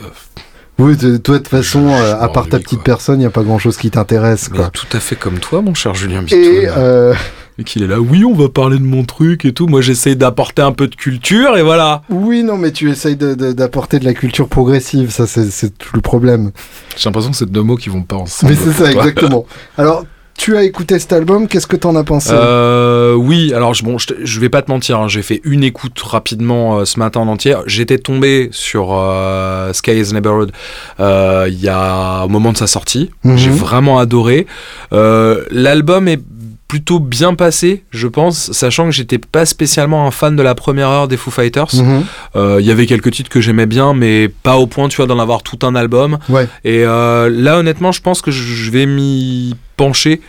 [0.79, 2.85] Oui, de- toi, de toute façon, Je- je euh, à part ta petite quoi.
[2.85, 4.71] personne, il n'y a pas grand chose qui t'intéresse, quoi.
[4.73, 6.43] tout à fait comme toi, mon cher Julien Et, Bitoun.
[6.77, 7.15] euh,
[7.59, 9.67] Et qu'il est là, oui, on va parler de mon truc et tout.
[9.67, 12.03] Moi, j'essaye d'apporter un peu de culture et voilà.
[12.09, 15.77] oui, non, mais tu essayes de- de- d'apporter de, la culture progressive, ça, c'est c'est
[15.77, 16.53] tout le problème.
[16.97, 18.53] J'ai l'impression que c'est deux mots qui vont pas ensemble.
[18.53, 19.03] mais c'est ça, toi.
[19.03, 19.47] exactement.
[19.77, 20.05] Alors,
[20.39, 22.31] tu as écouté cet album, qu'est-ce que t'en as pensé?
[22.33, 25.65] Euh, oui, alors je, bon, je, je vais pas te mentir, hein, j'ai fait une
[25.65, 27.57] écoute rapidement euh, ce matin en entier.
[27.67, 30.53] J'étais tombé sur euh, Sky is Neighborhood
[31.01, 33.11] euh, il y a au moment de sa sortie.
[33.25, 33.37] Mhm.
[33.37, 34.47] J'ai vraiment adoré.
[34.93, 36.21] L'album est
[36.69, 40.89] plutôt bien passé, je pense, sachant que j'étais pas spécialement un fan de la première
[40.89, 41.75] heure des Foo Fighters.
[41.75, 42.05] Mhm.
[42.37, 45.07] Euh, Il y avait quelques titres que j'aimais bien, mais pas au point, tu vois,
[45.07, 46.19] d'en avoir tout un album.
[46.29, 46.47] Ouais.
[46.65, 50.21] Et euh, là, honnêtement, je pense que je vais m'y pencher.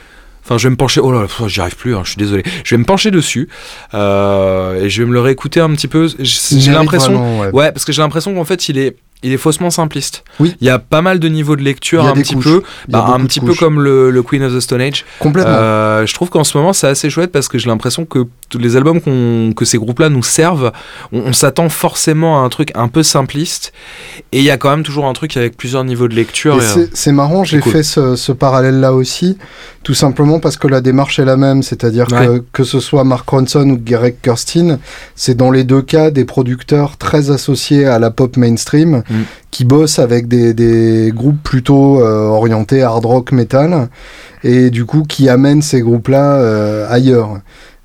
[0.46, 1.02] Enfin, je vais me pencher.
[1.02, 1.94] Oh là, là, j'y arrive plus.
[1.96, 2.44] hein, je suis désolé.
[2.64, 3.50] Je vais me pencher dessus
[3.94, 6.08] euh, et je vais me le réécouter un petit peu.
[6.18, 7.12] Il J'ai l'impression.
[7.12, 7.52] vraiment, ouais.
[7.52, 10.24] Ouais, parce que j'ai l'impression qu'en fait, il est, il est faussement simpliste.
[10.40, 10.56] Oui.
[10.62, 12.44] Il y a pas mal de niveaux de lecture, un des petit couches.
[12.46, 15.06] peu, bah, un petit peu comme le, le Queen of the Stone Age.
[15.20, 15.52] Complètement.
[15.54, 18.58] Euh, je trouve qu'en ce moment, c'est assez chouette parce que j'ai l'impression que tous
[18.60, 19.00] les albums
[19.54, 20.72] que ces groupes-là nous servent,
[21.12, 23.74] on, on s'attend forcément à un truc un peu simpliste.
[24.32, 26.56] Et il y a quand même toujours un truc avec plusieurs niveaux de lecture.
[26.62, 27.72] Euh, c'est- marrant, j'ai cool.
[27.74, 29.38] fait ce, ce parallèle-là aussi,
[29.84, 32.42] tout simplement parce que la démarche est la même, c'est-à-dire que Ouais.
[32.54, 34.78] que ce soit Mark Ronson ou Greg Kurstin,
[35.16, 39.24] c'est dans les deux cas des producteurs très associés à la pop mainstream, Mm.
[39.52, 43.90] qui bossent avec des, groupes plutôt euh, orientés hard rock metal,
[44.44, 47.40] et du coup qui amènent ces groupes-là euh, ailleurs.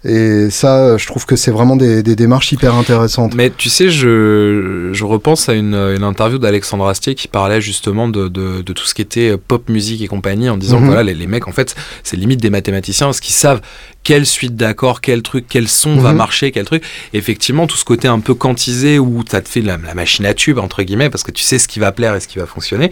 [0.05, 3.35] Et ça, je trouve que c'est vraiment des, des, démarches hyper intéressantes.
[3.35, 8.07] Mais tu sais, je, je repense à une, une interview d'Alexandre Astier qui parlait justement
[8.09, 10.89] de, de, de, tout ce qui était pop musique et compagnie en disant que mhm.
[10.89, 13.63] voilà, les, les, mecs, en fait, c'est limite des mathématiciens parce qu'ils savent
[14.03, 16.19] quelle suite d'accords, quel truc, quel son va mhm.
[16.19, 16.85] marcher, quel truc.
[17.15, 20.35] effectivement, tout ce côté un peu quantisé où ça te fait la, la, machine à
[20.35, 22.45] tube, entre guillemets, parce que tu sais ce qui va plaire et ce qui va
[22.45, 22.91] fonctionner.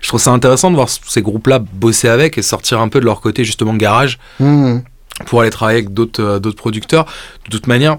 [0.00, 3.04] Je trouve ça intéressant de voir ces groupes-là bosser avec et sortir un peu de
[3.04, 4.18] leur côté, justement, garage.
[4.40, 4.82] Mhm
[5.26, 7.06] pour aller travailler avec d'autres euh, d'autres producteurs.
[7.46, 7.98] De toute manière,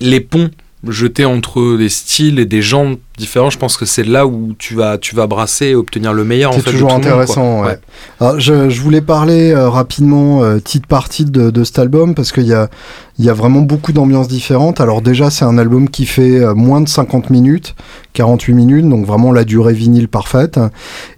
[0.00, 0.50] les ponts
[0.88, 4.74] jetés entre des styles et des gens différents, je pense que c'est là où tu
[4.74, 6.52] vas, tu vas brasser et obtenir le meilleur.
[6.54, 7.62] C'est toujours intéressant.
[7.62, 7.78] ouais.
[8.20, 12.32] Alors, je, je, voulais parler euh, rapidement, euh, petite partie de, de, cet album, parce
[12.32, 12.68] qu'il y a,
[13.18, 14.80] il y a vraiment beaucoup d'ambiances différentes.
[14.80, 17.76] Alors déjà, c'est un album qui fait euh, moins de 50 minutes,
[18.14, 20.58] 48 minutes, donc vraiment la durée vinyle parfaite.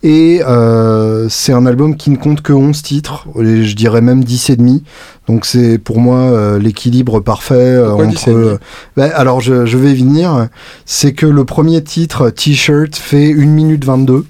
[0.02, 4.24] Et euh, c'est un album qui ne compte que 11 titres, et je dirais même
[4.24, 4.82] 10 et demi.
[5.26, 8.58] Donc c'est pour moi euh, l'équilibre parfait entre...
[8.96, 10.48] Ben, alors je, je vais venir.
[10.84, 14.26] C'est que le premier titre, T-shirt, fait 1 minute 22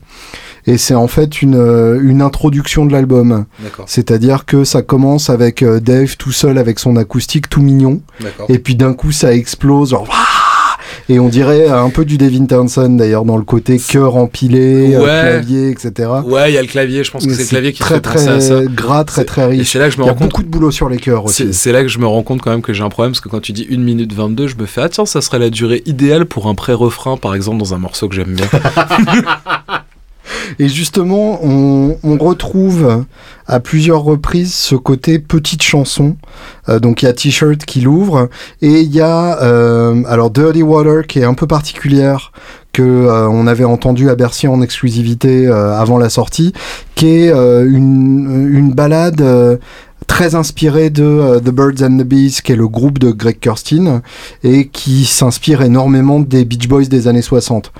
[0.67, 3.47] et c'est en fait une, euh, une introduction de l'album.
[3.87, 8.01] C'est-à-dire que ça commence avec euh, Dave tout seul avec son acoustique tout mignon,
[8.49, 10.09] et puis d'un coup ça explose, genre
[11.09, 15.03] et on dirait un peu du Devin Townsend d'ailleurs dans le côté cœur empilé, euh,
[15.03, 16.11] clavier, etc.
[16.25, 17.05] Ouais, il y a le clavier.
[17.05, 18.65] Je pense que c'est le clavier qui très, fait très à ça.
[18.65, 19.73] gras, très très riche.
[19.73, 21.53] c'est là que je me il y a beaucoup de boulot sur les cœurs aussi.
[21.53, 23.29] C'est là que je me rends compte quand même que j'ai un problème parce que
[23.29, 25.83] quand tu dis 1 minute 22, je me fais ah tiens ça serait la durée
[25.87, 28.47] idéale pour un pré-refrain par exemple dans un morceau que j'aime bien.
[30.59, 33.05] Et justement, on, retrouve
[33.47, 36.17] à plusieurs reprises ce côté petite chanson.
[36.69, 38.29] Euh, donc il y a T-shirt qui l'ouvre
[38.63, 42.33] et il y a euh, alors Dirty Water qui est un peu particulière
[42.73, 46.53] que euh, on avait entendu à Bercy en exclusivité avant la sortie,
[46.95, 49.23] qui est une, une balade
[50.07, 54.03] très inspirée de The Birds and the Bees, qui est le groupe de Greg Kurstin,
[54.45, 57.73] et qui s'inspire énormément des Beach Boys des années 60.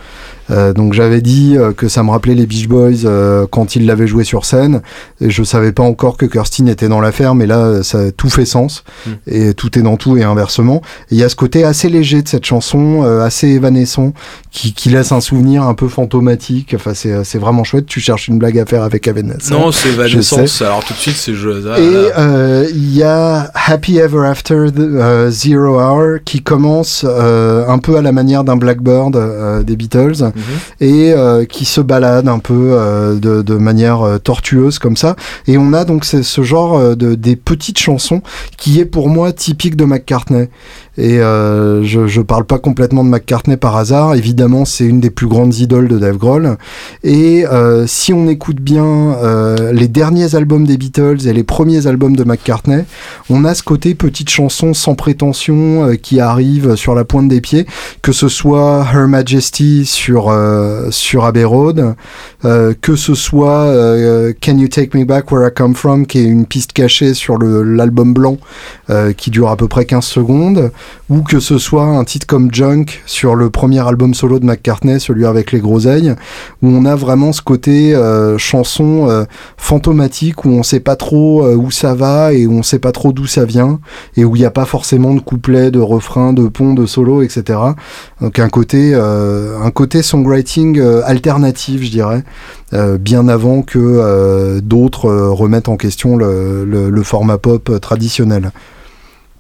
[0.51, 3.87] Euh, donc j'avais dit euh, que ça me rappelait les Beach Boys euh, quand ils
[3.87, 4.83] l'avaient joué sur scène.
[5.21, 8.45] Et je savais pas encore que Kirsten était dans l'affaire, mais là ça tout fait
[8.45, 9.11] sens mm.
[9.27, 10.83] et tout est dans tout et inversement.
[11.11, 14.13] Il y a ce côté assez léger de cette chanson, assez évanescent,
[14.51, 16.75] qui, qui, laisse un souvenir un peu fantomatique.
[16.75, 17.87] Enfin c'est c'est vraiment chouette.
[17.87, 19.51] Tu cherches une blague à faire avec Evanescence.
[19.51, 20.63] Non, c'est évanescence.
[20.63, 21.65] Alors tout de suite c'est jeu.
[21.79, 28.03] et il y a Happy Ever After the, Zero Hour qui commence un peu à
[28.03, 30.33] la manière d'un Blackbird des Beatles.
[30.37, 30.43] Mhm.
[30.81, 35.17] et euh, qui se balade un peu euh, de, manière euh, tortueuse comme ça.
[35.47, 38.23] Et on a donc ce genre de des petites chansons
[38.59, 40.49] qui est pour moi typique de McCartney.
[40.99, 44.15] Et je, je parle pas complètement de McCartney par hasard.
[44.15, 46.57] Évidemment, c'est une des plus grandes idoles de Dave Grohl.
[47.05, 47.45] Et
[47.87, 49.17] si on écoute bien
[49.73, 52.85] les derniers albums des Beatles et les premiers albums de McCartney,
[53.29, 57.67] on a ce côté petite chanson sans prétention qui arrive sur la pointe des pieds,
[58.03, 61.95] que ce soit Her Majesty sur euh, sur Abbey Road,
[62.43, 63.73] que ce soit
[64.41, 67.39] Can You Take Me Back Where I Come From, qui est une piste cachée sur
[67.39, 68.39] l'album blanc
[69.17, 70.71] qui dure à peu près 15 secondes
[71.09, 74.99] ou que ce soit un titre comme Junk sur le premier album solo de McCartney,
[74.99, 76.15] celui avec les groseilles,
[76.63, 79.25] où on a vraiment ce côté euh, chanson euh,
[79.57, 82.93] fantomatique où on sait pas trop euh, où ça va et où on sait pas
[82.93, 83.79] trop d'où ça vient
[84.17, 87.23] et où il n'y a pas forcément de couplet, de refrain, de pont, de solo,
[87.23, 87.59] etc.
[88.21, 92.23] Donc un côté, un côté songwriting alternatif, je dirais.
[92.99, 98.51] bien avant que d'autres remettent en question le format pop traditionnel.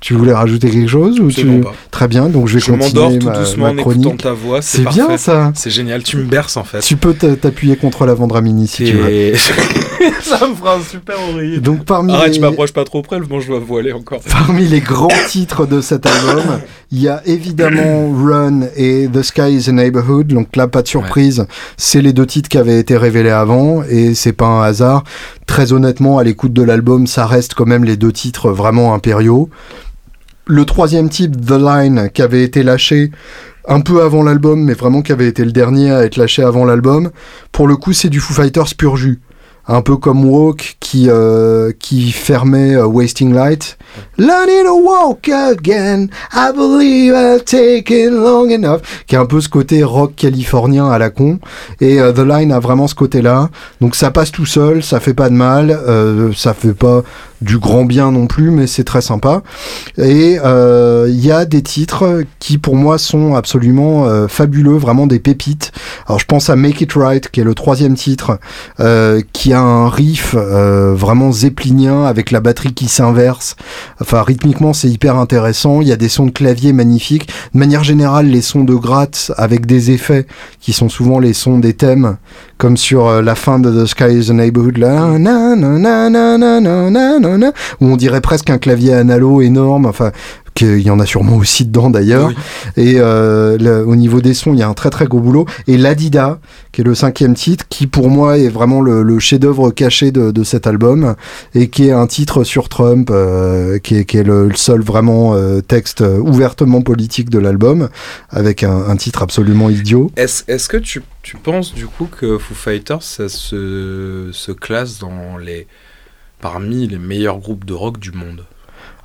[0.06, 1.64] Tu voulais rajouter quelque chose ou tu...
[1.90, 4.62] Très bien, donc je vais je continuer tout doucement en écoutant ta voix.
[4.62, 5.50] C'est bien ça.
[5.56, 6.78] C'est génial, tu me berces en fait.
[6.78, 9.34] Tu peux t'appuyer contre la Vendramini si tu veux.
[10.22, 11.58] ça me fera un super oreiller.
[11.58, 12.34] Donc parmi Arrête, les...
[12.34, 14.20] tu m'approches pas trop près, bon je dois voiler encore.
[14.30, 16.60] Parmi les grands titres de cet album,
[16.92, 20.28] il y a évidemment Run et The Sky is a Neighborhood.
[20.28, 21.46] Donc là, pas de surprise,
[21.76, 25.02] c'est les deux titres qui avaient été révélés avant et c'est pas un hasard.
[25.46, 29.50] Très honnêtement, à l'écoute de l'album, ça reste quand même les deux titres vraiment impériaux
[30.46, 33.10] le troisième type, The Line, qui avait été lâché
[33.68, 36.64] un peu avant l'album, mais vraiment qui avait été le dernier à être lâché avant
[36.64, 37.10] l'album,
[37.52, 38.96] pour le coup, c'est du Foo Fighters pur
[39.68, 43.78] un peu comme Walk qui, euh, qui fermait euh, Wasting Light.
[44.18, 48.80] Learning to walk again, I believe I've taken long enough.
[49.06, 51.38] Qui est un peu ce côté rock californien à la con.
[51.80, 53.50] Et euh, The Line a vraiment ce côté-là.
[53.80, 55.78] Donc ça passe tout seul, ça fait pas de mal,
[56.34, 57.02] ça fait pas
[57.42, 59.42] du grand bien non plus, mais c'est très sympa.
[59.98, 65.72] Et il y a des titres qui pour moi sont absolument fabuleux, vraiment des pépites.
[66.06, 68.38] Alors je pense à Make It Right, qui est le troisième titre,
[68.80, 73.56] euh, qui a un riff euh, vraiment zeppelinien avec la batterie qui s'inverse.
[74.06, 75.80] Enfin, rythmiquement, c'est hyper intéressant.
[75.80, 77.26] Il y a des sons de clavier magnifiques.
[77.52, 80.28] De manière générale, les sons de gratte avec des effets
[80.60, 82.16] qui sont souvent les sons des thèmes,
[82.56, 85.56] comme sur la fin de The Sky is the Neighborhood, là, na,
[87.80, 89.86] où on dirait presque un clavier analo énorme.
[89.86, 90.12] Enfin,
[90.56, 92.30] qu'il y en a sûrement aussi dedans d'ailleurs.
[92.30, 92.34] Oui.
[92.76, 95.46] Et euh, le- au niveau des sons, il y a un très très gros boulot.
[95.68, 96.40] Et Ladida,
[96.72, 100.32] qui est le cinquième titre, qui pour moi est vraiment le, le chef-d'œuvre caché de,
[100.32, 101.14] de cet album,
[101.54, 105.34] et qui est un titre sur Trump, euh, qui, est, qui est le, seul vraiment
[105.34, 107.88] euh, texte ouvertement politique de l'album,
[108.30, 110.10] avec un, un titre absolument idiot.
[110.16, 115.36] Est-ce que tu, tu penses du coup que Foo Fighters ça se, se classe dans
[115.38, 115.66] les
[116.40, 118.44] parmi les meilleurs groupes de rock du monde?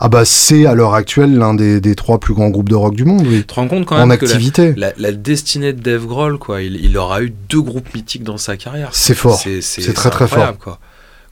[0.04, 2.95] Ah bah c'est à l'heure actuelle l'un des, des trois plus grands groupes de rock
[2.95, 3.41] du monde, oui.
[3.41, 4.74] Tu te rends compte quand En même que la, activité.
[4.76, 8.38] la, la destinée de Dave Grohl quoi, il, il aura eu deux groupes mythiques dans
[8.38, 8.89] sa carrière.
[8.93, 9.39] C'est fort.
[9.62, 10.80] C'est très, très incroyable, Quoi.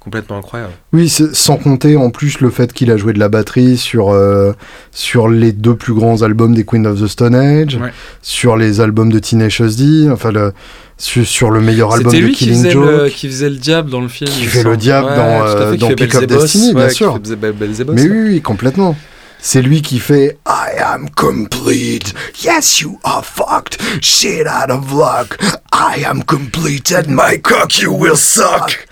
[0.10, 0.74] Complètement incroyable.
[0.92, 4.54] Oui, sans compter en plus le fait qu'il a joué de la batterie sur, euh,
[4.92, 7.92] sur les deux plus grands albums des Queen of the Stone Age, Ouais.
[8.24, 10.52] sur les albums de Tenacious D, enfin le,
[10.98, 12.86] sur, sur le meilleur album de lui qui Killing faisait, Joke.
[12.90, 14.32] le, qui faisait le diable dans le film.
[14.32, 17.20] Qui fait le diable dans, euh, fait, dans Pick Up Destiny, bien sûr.
[17.40, 18.10] Mais ouais.
[18.10, 18.96] oui, oui, complètement.
[19.42, 22.14] C'est lui qui fait I am complete.
[22.44, 23.78] Yes, you are fucked.
[24.02, 25.38] Shit out of luck.
[25.72, 28.86] I am complete and my cock you will suck.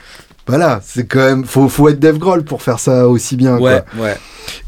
[0.47, 1.45] Voilà, c'est quand même.
[1.45, 3.57] Faut, faut être Dave Grohl pour faire ça aussi bien.
[3.57, 3.71] quoi.
[3.71, 4.17] Ouais, ouais.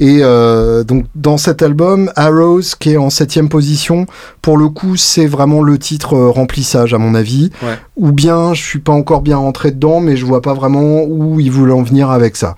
[0.02, 4.08] Et euh, donc dans cet album, Arrows, qui est en septième position,
[4.42, 7.50] pour le coup, c'est vraiment le titre euh, remplissage à mon avis.
[7.64, 7.78] Ouais.
[7.96, 11.40] Ou bien, je suis pas encore bien rentré dedans, mais je vois pas vraiment où
[11.40, 12.56] ils voulaient en venir avec ça.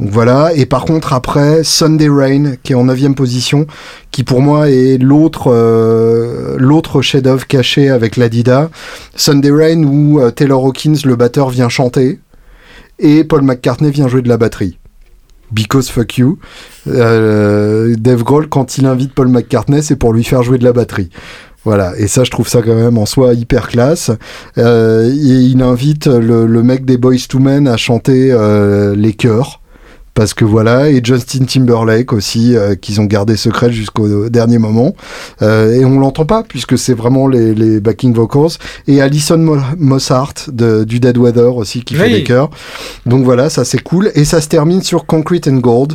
[0.00, 0.52] Donc voilà.
[0.54, 3.66] Et par contre, après, Sunday Rain, qui est en neuvième position,
[4.10, 8.70] qui pour moi est l'autre euh, l'autre chef-d'œuvre caché avec l'Adida.
[9.14, 12.18] Sunday Rain où euh, Taylor Hawkins, le batteur, vient chanter
[13.02, 14.78] et Paul McCartney vient jouer de la batterie.
[15.50, 16.38] Because fuck you.
[16.86, 20.72] Euh, Dave Grohl, quand il invite Paul McCartney, c'est pour lui faire jouer de la
[20.72, 21.10] batterie.
[21.64, 24.10] Voilà, et ça, je trouve ça quand même en soi hyper classe.
[24.58, 29.60] Euh, et il invite le, mec des Boys to Men à chanter euh, les chœurs.
[30.14, 34.94] Parce que voilà, et Justin Timberlake aussi, euh, qu'ils ont gardé secret jusqu'au dernier moment.
[35.40, 38.58] Euh, et on l'entend pas, puisque c'est vraiment les, les backing vocals.
[38.86, 42.50] Et Alison Mo- Mossart de, du Dead Weather aussi, qui fait les chœurs.
[43.06, 44.10] Donc voilà, ça c'est cool.
[44.14, 45.94] Et ça se termine sur Concrete and Gold,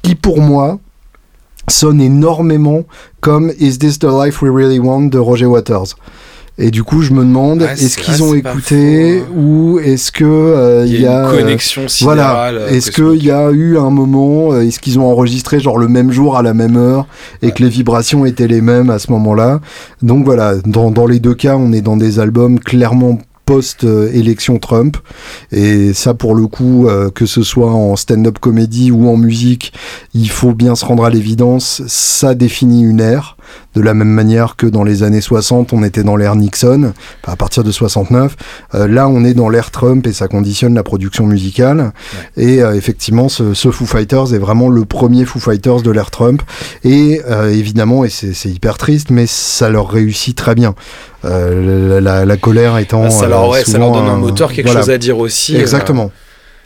[0.00, 0.78] qui pour moi
[1.68, 2.84] sonne énormément
[3.20, 5.88] comme Is This the Life We Really Want de Roger Waters.
[6.60, 10.24] Et du coup, je me demande, Ouais, est-ce qu'ils ont écouté faux, ou est-ce que
[10.24, 12.56] euh, Il y a euh, une connexion voilà, sidérale.
[12.58, 15.86] euh, est-ce qu'il y a eu un moment, euh, est-ce qu'ils ont enregistré genre le
[15.86, 17.06] même jour à la même heure
[17.42, 19.60] et que les vibrations étaient les mêmes à ce moment-là?
[20.02, 24.98] Donc voilà, dans, dans les deux cas, on est dans des albums clairement post-élection Trump.
[25.52, 29.72] Et ça, pour le coup, euh, que ce soit en stand-up comédie ou en musique,
[30.12, 33.37] il faut bien se rendre à l'évidence, ça définit une ère.
[33.74, 36.92] De la même manière que dans les années 60, on était dans l'ère Nixon,
[37.26, 38.34] à partir de 69.
[38.74, 41.92] Euh, là, on est dans l'ère Trump et ça conditionne la production musicale.
[42.36, 46.10] Et euh, effectivement, ce, ce Foo Fighters est vraiment le premier Foo Fighters de l'ère
[46.10, 46.42] Trump.
[46.84, 50.74] Et euh, évidemment, et c'est hyper triste, mais ça leur réussit très bien.
[51.24, 53.02] La, la- la colère étant.
[53.02, 54.80] Bah, ça, leur, ouais, ça leur donne un moteur, quelque voilà.
[54.80, 55.56] chose à dire aussi.
[55.56, 56.10] Exactement.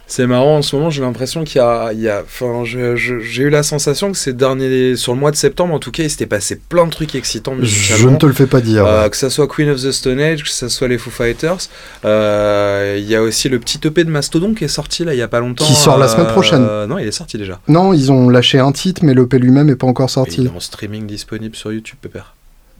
[0.08, 1.90] C'est marrant, en ce moment, j'ai l'impression qu'il y a.
[1.94, 4.94] il y a- Enfin, j'ai eu la sensation que ces derniers.
[4.96, 7.54] Sur le mois de septembre, en tout cas, il s'était passé plein de trucs excitants
[7.62, 8.84] Je ne te le fais pas dire.
[8.84, 11.56] Euh, que ça soit Queen of the Stone Age, que ça soit les Foo Fighters.
[12.04, 15.18] Euh, Il y a aussi le petit EP de Mastodon qui est sorti là il
[15.18, 15.64] y a pas longtemps.
[15.64, 16.66] Qui sort la semaine prochaine.
[16.68, 17.60] Euh, non, il est sorti déjà.
[17.68, 20.44] Non, ils ont lâché un titre, mais l'EP lui-même est pas encore Mais il sorti.
[20.46, 22.34] est en streaming disponible sur YouTube, Pépère.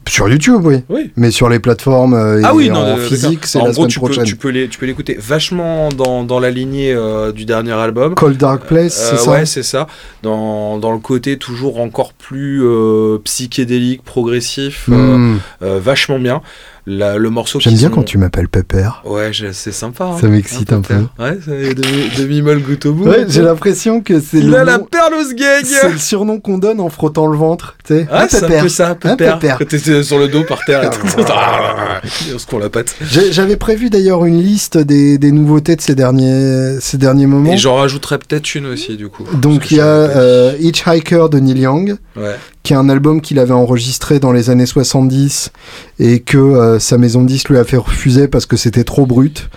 [0.07, 0.77] Sur YouTube, oui.
[0.89, 1.11] Oui.
[1.15, 2.99] Mais sur les plateformes euh, Ah et oui, en non, d'accord.
[3.05, 4.23] physique, c'est En la gros, semaine tu peux, prochaine.
[4.25, 8.13] tu peux les- tu peux l'écouter vachement dans, dans la lignée euh, du dernier album.
[8.15, 9.87] Cold Dark Place, Euh, c'est ça Ouais, c'est ça.
[10.21, 15.39] Dans, dans le côté toujours encore plus euh, psychédélique, progressif, euh, Hmm.
[15.61, 16.41] euh, vachement bien.
[16.85, 19.01] La- le morceau J'aime bien quand tu m'appelles Pépère.
[19.05, 20.03] Ouais, c'est sympa.
[20.05, 20.17] hein.
[20.19, 20.95] Ça m'excite un peu.
[21.17, 23.05] Ouais, c'est demi, demi-molle goutte au bout.
[23.07, 25.23] Ouais, j'ai l'impression que c'est le, a la nom- perle aux
[25.63, 27.77] c'est le surnom qu'on donne en frottant le ventre.
[27.85, 29.39] Tu sais, Ah, c'est un peu ça, pépère.
[29.39, 29.57] pépère.
[29.59, 31.07] Quand t'es sur le dos par terre et tout.
[32.35, 32.95] on se court la patte.
[33.31, 37.53] J'avais prévu d'ailleurs une liste des, des nouveautés de ces derniers, ces derniers moments.
[37.53, 39.23] Et j'en rajouterais peut-être une aussi, du coup.
[39.35, 42.35] Donc il y a euh, Hitchhiker de Neil Young, Ouais.
[42.61, 45.51] qui est un album qu'il avait enregistré dans les années 70
[45.99, 49.05] et que euh, sa maison de disque lui a fait refuser parce que c'était trop
[49.05, 49.49] brut.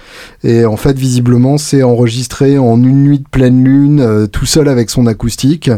[0.44, 4.68] Et en fait, visiblement, c'est enregistré en une nuit de pleine lune, euh, tout seul
[4.68, 5.70] avec son acoustique.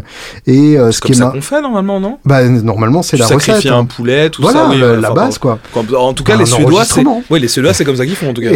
[0.47, 2.19] Et euh, ce comme ça qu'on fait normalement, non?
[2.25, 3.65] Bah normalement, c'est la recette.
[3.67, 4.67] un poulet, tout ça.
[4.69, 5.59] Oui, la, base, quoi.
[5.75, 7.03] en tout cas, les Suédois, c'est.
[7.29, 8.51] Oui, les Suédois, c'est comme ça qu'ils font en tout cas.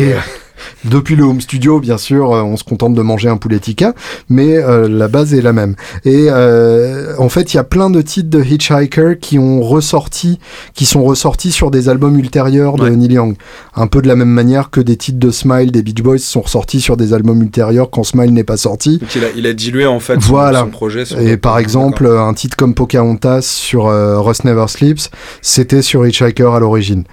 [0.86, 3.94] Depuis le home studio, bien sûr, euh, on se contente de manger un poulet tikka,
[4.30, 5.76] mais euh, la base est la même.
[6.06, 10.40] Et euh, en fait, il y a plein de titres de Hitchhiker qui ont ressorti,
[10.74, 13.36] qui sont ressortis sur des albums ultérieurs de Neil Young.
[13.76, 16.42] Un peu de la même manière que des titres de Smile des Beach Boys sont
[16.42, 18.98] ressortis sur des albums ultérieurs quand Smile n'est pas sorti.
[19.00, 20.62] Donc il a, il a dilué en fait voilà.
[20.62, 21.04] son, projet.
[21.20, 23.86] Et par exemple, un titre comme Pocahontas sur
[24.24, 25.10] Rust Never Sleeps,
[25.42, 27.04] c'était sur Hitchhiker à l'origine.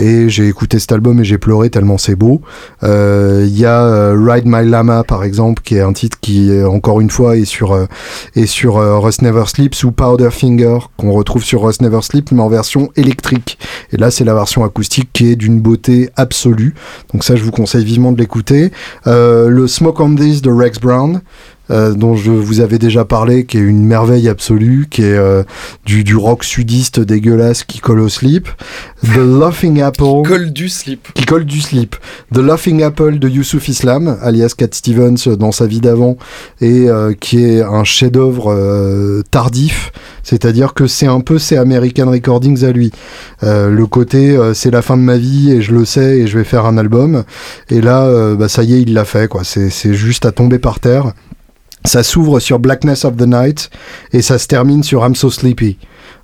[0.00, 2.40] Et j'ai écouté cet album et j'ai pleuré tellement c'est beau.
[2.82, 2.89] Euh,
[3.46, 7.00] il y a euh, Ride My Llama par exemple, qui est un titre qui encore
[7.00, 7.76] une fois est sur
[8.36, 12.42] est sur Rust Never Sleeps ou Powder Finger qu'on retrouve sur Rust Never Sleeps mais
[12.42, 13.58] en version électrique.
[13.92, 16.74] Et là c'est la version acoustique qui est d'une beauté absolue.
[17.12, 18.72] Donc ça je vous conseille vivement de l'écouter.
[19.06, 21.20] Euh, le Smoke on This de Rex Brown.
[21.70, 25.44] Euh, dont je vous avais déjà parlé, qui est une merveille absolue, qui est euh,
[25.86, 28.48] du, du, rock sudiste dégueulasse qui colle au slip.
[29.04, 30.22] The Laughing Apple.
[30.24, 31.08] qui colle du slip.
[31.14, 31.94] Qui colle du slip.
[32.34, 36.16] The Laughing Apple de Yusuf Islam, alias Cat Stevens dans sa vie d'avant,
[36.60, 39.92] et euh, qui est un chef-d'œuvre tardif.
[40.24, 42.90] C'est-à-dire que c'est un peu ses American Recordings à lui.
[43.42, 46.44] le côté, c'est la fin de ma vie et je le sais et je vais
[46.44, 47.24] faire un album.
[47.70, 49.28] Et là, bah, ça y est, il l'a fait.
[49.28, 49.42] quoi.
[49.44, 51.12] C'est juste à tomber par terre.
[51.84, 53.70] Ça s'ouvre sur Blackness of the Night
[54.12, 55.78] et ça se termine sur I'm So Sleepy.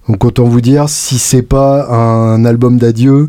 [0.08, 3.28] Donc autant vous dire, si c'est pas un album d'adieu,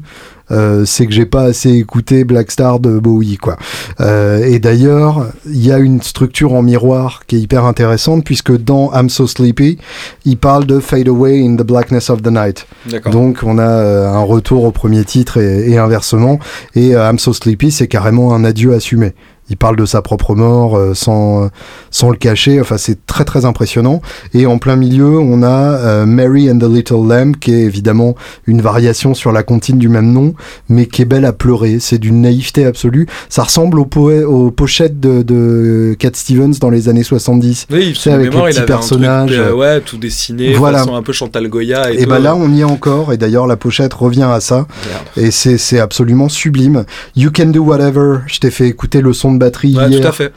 [0.51, 3.57] euh, c'est que j'ai pas assez écouté Black Star de Bowie quoi.
[3.99, 8.55] Euh, et d'ailleurs, il y a une structure en miroir qui est hyper intéressante puisque
[8.55, 9.77] dans I'm So Sleepy,
[10.25, 12.67] il parle de Fade Away in the Blackness of the Night.
[13.11, 16.39] Donc on a euh, un retour au premier titre et, et inversement.
[16.75, 19.13] Et euh, I'm So Sleepy, c'est carrément un adieu assumé
[19.49, 21.49] il parle de sa propre mort euh, sans,
[21.91, 22.59] sans le cacher.
[22.59, 24.01] Enfin, c'est très très impressionnant.
[24.33, 28.15] Et en plein milieu, on a euh, Mary and the Little Lamb, qui est évidemment
[28.45, 30.33] une variation sur la comptine du même nom,
[30.69, 31.77] mais qui est belle à pleurer.
[31.79, 33.07] C'est d'une naïveté absolue.
[33.29, 33.87] Ça ressemble aux,
[34.25, 37.67] aux pochettes de, de Cat Stevens dans les années 70.
[37.71, 39.31] Oui, c'est avec les petits personnages.
[39.33, 40.79] Euh, ouais, tout dessiné, voilà.
[40.79, 41.93] façon un peu Chantal Goya.
[41.93, 43.13] Et, et bah là, on y est encore.
[43.13, 44.67] Et d'ailleurs, la pochette revient à ça.
[45.15, 46.85] Et c'est absolument sublime.
[47.15, 48.19] You Can Do Whatever.
[48.27, 50.33] Je t'ai fait écouter le son de batterie hier, tout à fait.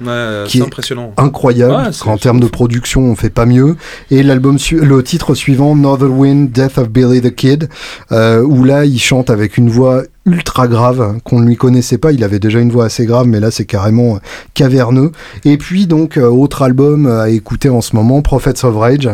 [0.46, 1.12] qui est impressionnant.
[1.16, 1.90] incroyable.
[2.06, 3.76] en termes de production, on fait pas mieux.
[4.10, 7.68] Et l'album, le titre suivant, Northern Wind, Death of Billy the Kid,
[8.12, 12.12] euh, où là, il chante avec une voix ultra grave qu'on ne lui connaissait pas.
[12.12, 14.18] Il avait déjà une voix assez grave, mais là c'est carrément euh,
[14.54, 15.12] caverneux.
[15.44, 19.08] Et puis donc euh, autre album à écouter en ce moment, Prophets of Rage,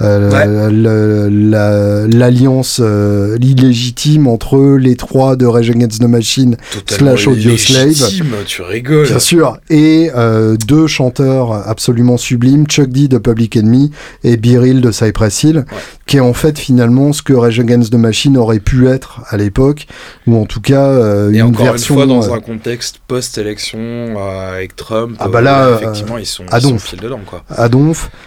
[0.00, 0.70] euh,
[2.08, 2.80] l'alliance
[3.40, 8.10] illégitime entre les trois de Rage Against the Machine slash Audio Slave.
[8.46, 9.06] Tu rigoles.
[9.06, 9.58] Bien sûr.
[9.68, 10.10] Et
[10.66, 13.90] deux chanteurs absolument sublimes, Chuck D de Public Enemy
[14.24, 15.64] et Biril de Cypress Hill,
[16.06, 19.36] qui est en fait finalement ce que Rage Against the Machine aurait pu être à
[19.36, 19.86] l'époque,
[20.26, 23.00] ou en tout cas euh, et une encore version une fois dans euh, un contexte
[23.06, 25.16] post-élection euh, avec Trump.
[25.18, 27.44] Ah bah là, effectivement, ils sont, ils dedans quoi.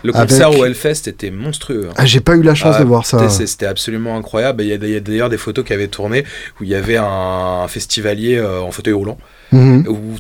[0.03, 1.87] Le concert au Hellfest était monstrueux.
[1.89, 1.93] Hein.
[1.97, 3.29] Ah, j'ai pas eu la chance de voir ça.
[3.29, 4.63] C'était absolument incroyable.
[4.63, 6.23] Il y a, d'ailleurs des photos qui avaient tourné
[6.59, 9.17] où il y avait un, festivalier en fauteuil roulant
[9.51, 9.85] mhm.
[9.87, 10.15] où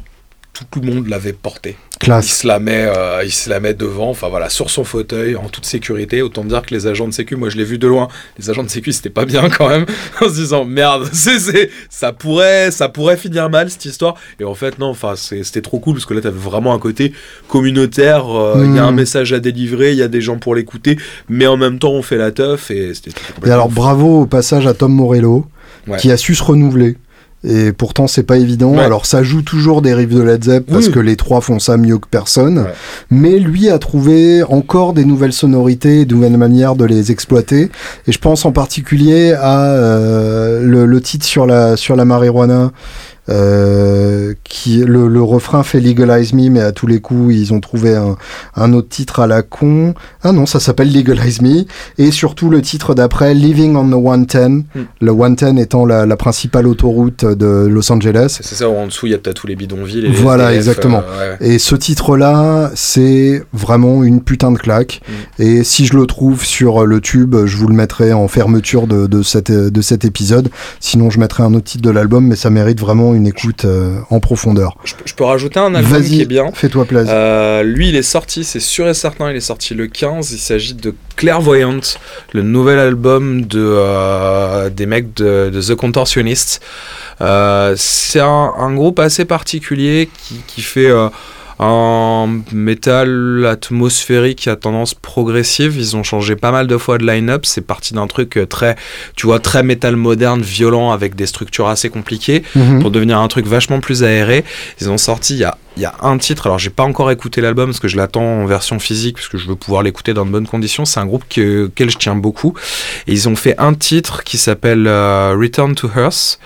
[0.69, 1.77] tout le monde l'avait porté.
[1.99, 2.27] Classe.
[2.27, 5.35] Il se la met, euh, il se la met devant, enfin voilà, sur son fauteuil,
[5.35, 6.21] en toute sécurité.
[6.21, 8.07] Autant dire que les agents de sécu, moi je l'ai vu de loin.
[8.37, 9.85] Les agents de sécu, c'était pas bien quand même,
[10.21, 14.15] en se disant merde, c'est, ça pourrait, ça pourrait finir mal cette histoire.
[14.39, 17.11] Et en fait non, enfin c'était trop cool parce que là t'avais vraiment un côté
[17.49, 18.29] communautaire.
[18.29, 18.95] Euh, il y a un hmm.
[18.95, 20.97] message à délivrer, il y a des gens pour l'écouter,
[21.27, 23.11] mais en même temps on fait la teuf et c'était.
[23.45, 25.47] Et alors bravo au passage à Tom Morello,
[25.97, 26.97] qui a su se renouveler.
[27.47, 28.77] Et pourtant, c'est pas évident.
[28.77, 31.77] Alors, ça joue toujours des rives de Led Zepp parce que les trois font ça
[31.77, 32.65] mieux que personne.
[33.11, 37.71] Mais lui a trouvé encore des nouvelles sonorités, de nouvelles manières de les exploiter.
[38.07, 42.71] Et je pense en particulier à euh, le, le, titre sur la sur la marijuana
[43.29, 47.59] euh, qui le, le, refrain fait Legalize Me, mais à tous les coups ils ont
[47.59, 48.17] trouvé un,
[48.55, 49.93] un autre titre à la con.
[50.23, 51.65] Ah non, ça s'appelle Legalize Me,
[51.97, 54.83] et surtout le titre d'après Living on the 110, hmm.
[55.01, 58.39] le 110 étant la, la, principale autoroute de Los Angeles.
[58.41, 60.05] C'est ça, en dessous il y a peut-être tous les bidonvilles.
[60.05, 61.03] Et voilà, exactement.
[61.19, 65.01] Euh, et ce titre-là, c'est vraiment une putain de claque.
[65.07, 65.43] Hmm.
[65.43, 69.07] Et si je le trouve sur le tube, je vous le mettrai en fermeture de,
[69.07, 70.49] de, cette, de cet épisode.
[70.79, 73.99] Sinon, je mettrai un autre titre de l'album, mais ça mérite vraiment une écoute euh,
[74.09, 74.75] en profondeur.
[74.83, 76.51] Je, peux- je peux rajouter un album qui est bien.
[76.53, 77.11] fais-toi plaisir.
[77.13, 80.31] Euh, lui, il est sorti, c'est sûr et certain, il est sorti le 15.
[80.31, 81.99] Il s'agit de Clairvoyante,
[82.33, 86.61] le nouvel album de, euh, des mecs de, de The Contortionists.
[87.21, 90.89] Euh, c'est un, un groupe assez particulier qui, qui fait
[91.59, 95.75] un métal atmosphérique à tendance progressive.
[95.77, 97.45] Ils ont changé pas mal de fois de line-up.
[97.45, 98.75] C'est parti d'un truc euh, très,
[99.15, 102.81] tu vois, très métal moderne, violent, avec des structures assez compliquées Mhm.
[102.81, 104.43] pour devenir un truc vachement plus aéré.
[104.81, 107.11] Ils ont sorti il y a, il y a un titre, alors j'ai pas encore
[107.11, 110.13] écouté l'album parce que je l'attends en version physique parce que je veux pouvoir l'écouter
[110.13, 110.85] dans de bonnes conditions.
[110.85, 112.53] C'est un groupe que, auquel je tiens beaucoup.
[113.07, 116.39] Et ils ont fait un titre qui s'appelle euh, Return to Earth.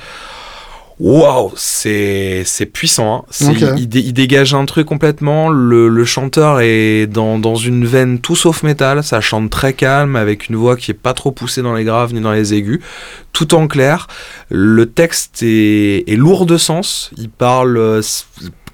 [1.05, 3.15] Waouh, c'est c'est puissant.
[3.15, 3.25] hein.
[3.29, 3.73] C'est- Ok.
[3.77, 5.49] il, dé- il dégage un truc complètement.
[5.49, 9.03] Le, le chanteur est dans, dans une veine tout sauf métal.
[9.03, 12.13] Ça chante très calme avec une voix qui est pas trop poussée dans les graves
[12.13, 12.79] ni dans les aigus,
[13.33, 14.07] tout en clair.
[14.49, 17.11] Le texte est, est lourd de sens.
[17.17, 18.01] Il parle euh,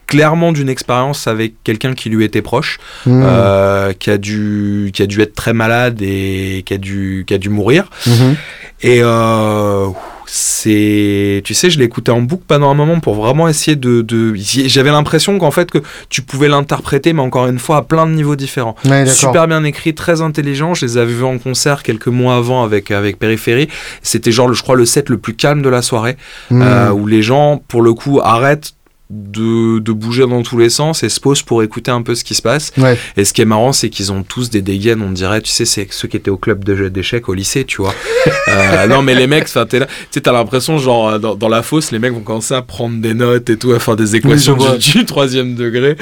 [0.06, 2.78] clairement d'une expérience avec quelqu'un qui lui était proche,
[3.08, 3.24] Mhm.
[3.26, 7.34] euh, qui a dû qui a dû être très malade et qui a dû qui
[7.34, 7.90] a dû mourir.
[8.06, 8.36] Mhm.
[8.84, 9.88] Et euh,
[10.32, 14.02] c'est, tu sais, je l'ai écouté en boucle pendant un moment pour vraiment essayer de,
[14.02, 14.34] de...
[14.36, 18.12] j'avais l'impression qu'en fait que tu pouvais l'interpréter, mais encore une fois à plein de
[18.12, 18.76] niveaux différents.
[18.86, 19.06] Ouais.
[19.08, 20.74] Super bien écrit, très intelligent.
[20.76, 23.70] Je les avais vus en concert quelques mois avant avec avec Périphérie.
[24.04, 26.16] C'était genre, je crois, le set le plus calme de la soirée,
[26.52, 26.62] Mhm.
[26.62, 28.74] euh, où les gens, pour le coup, arrêtent
[29.10, 32.24] de, de bouger dans tous les sens et se posent pour écouter un peu ce
[32.24, 32.72] qui se passe.
[32.78, 32.96] Ouais.
[33.18, 35.66] Et ce qui est marrant, c'est qu'ils ont tous des dégaines, on dirait, tu sais,
[35.66, 37.94] c'est ceux qui étaient au club de jeux d'échecs au lycée, tu vois.
[38.50, 41.50] Euh, non, mais les mecs, t'es là, tu sais, t'as l'impression, genre, euh, dans, dans
[41.50, 44.16] la fosse, les mecs vont commencer à prendre des notes et tout, à faire des
[44.16, 44.78] équations je vois.
[44.78, 45.92] du, du troisième degré.
[45.92, 45.98] Et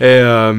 [0.00, 0.52] euh,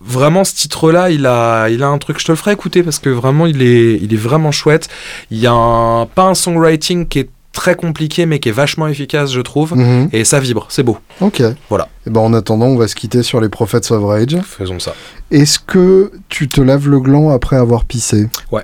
[0.00, 2.98] vraiment, ce titre-là, il a, il a un truc, je te le ferai écouter parce
[3.00, 4.88] que vraiment, il est, il est vraiment chouette.
[5.30, 8.86] Il y a un, pas un songwriting qui est très compliqué, mais qui est vachement
[8.86, 9.76] efficace, je trouve.
[9.76, 10.10] Mhm.
[10.12, 10.98] Et ça vibre, c'est beau.
[11.20, 11.42] Ok.
[11.68, 11.88] Voilà.
[12.06, 14.36] Et ben en attendant, on va se quitter sur les Prophets of Rage.
[14.44, 14.94] Faisons ça.
[15.32, 18.62] Est-ce que tu te laves le gland après avoir pissé Ouais.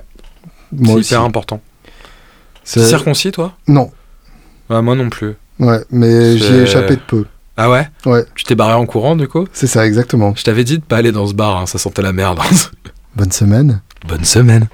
[0.71, 1.59] Moi c'est important.
[2.63, 3.91] C'est- circoncis, toi Non.
[4.69, 5.35] Ah, Moi non plus.
[5.59, 7.25] Ouais, mais j'y ai échappé de peu.
[7.57, 8.23] Ah ouais Ouais.
[8.35, 10.33] Tu t'es barré en courant, du coup C'est ça, exactement.
[10.35, 12.39] Je t'avais dit de pas aller dans ce bar, hein, ça sentait la merde.
[13.15, 13.81] Bonne semaine.
[14.07, 14.67] Bonne semaine.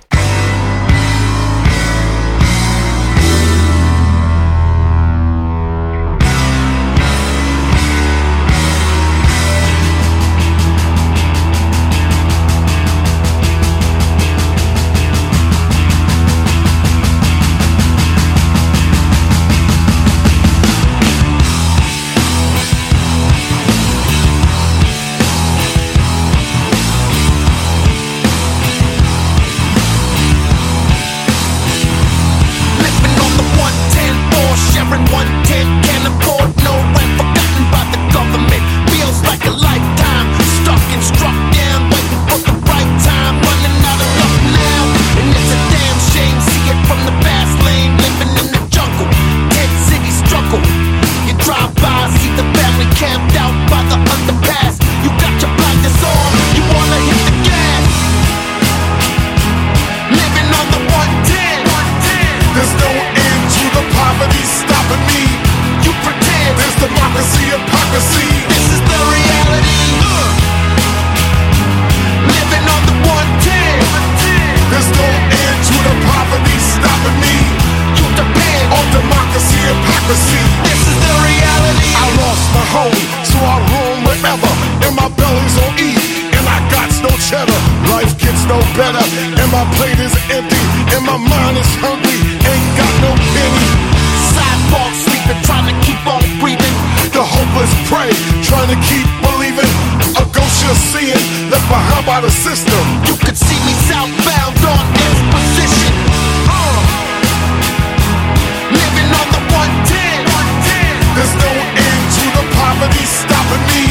[113.52, 113.91] for me.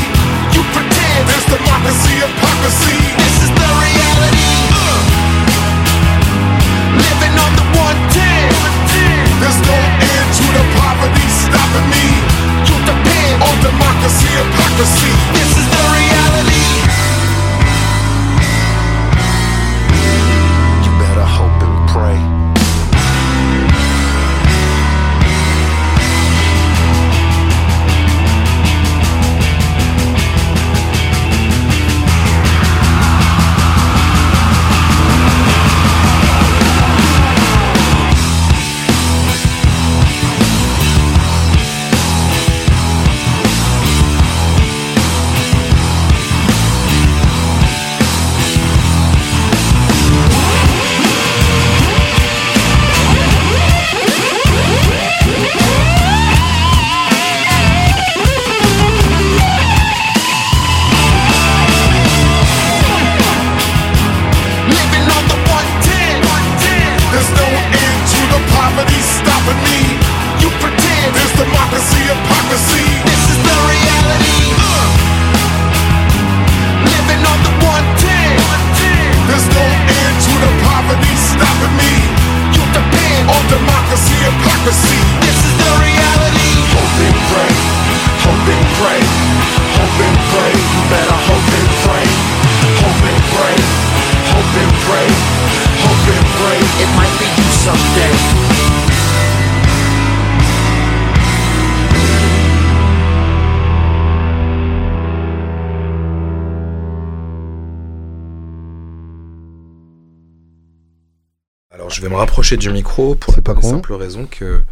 [112.51, 114.63] Rapprocher du micro pour C'est la pas simple raison que,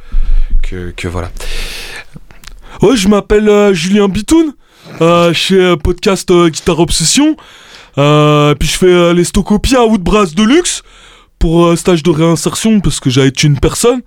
[0.63, 1.31] que, que voilà.
[2.83, 4.55] Ouais, je m'appelle euh, Julien Bitoun.
[5.01, 7.37] Euh, je fais un podcast euh, Guitare Obsession.
[7.99, 10.83] Euh, puis je fais euh, les stocopies à Woodbrass de luxe
[11.39, 14.03] pour euh, stage de réinsertion parce que j'ai tué une personne.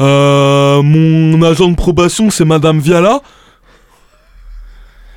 [0.00, 3.20] Euh, mon agent de probation, c'est Madame Viala.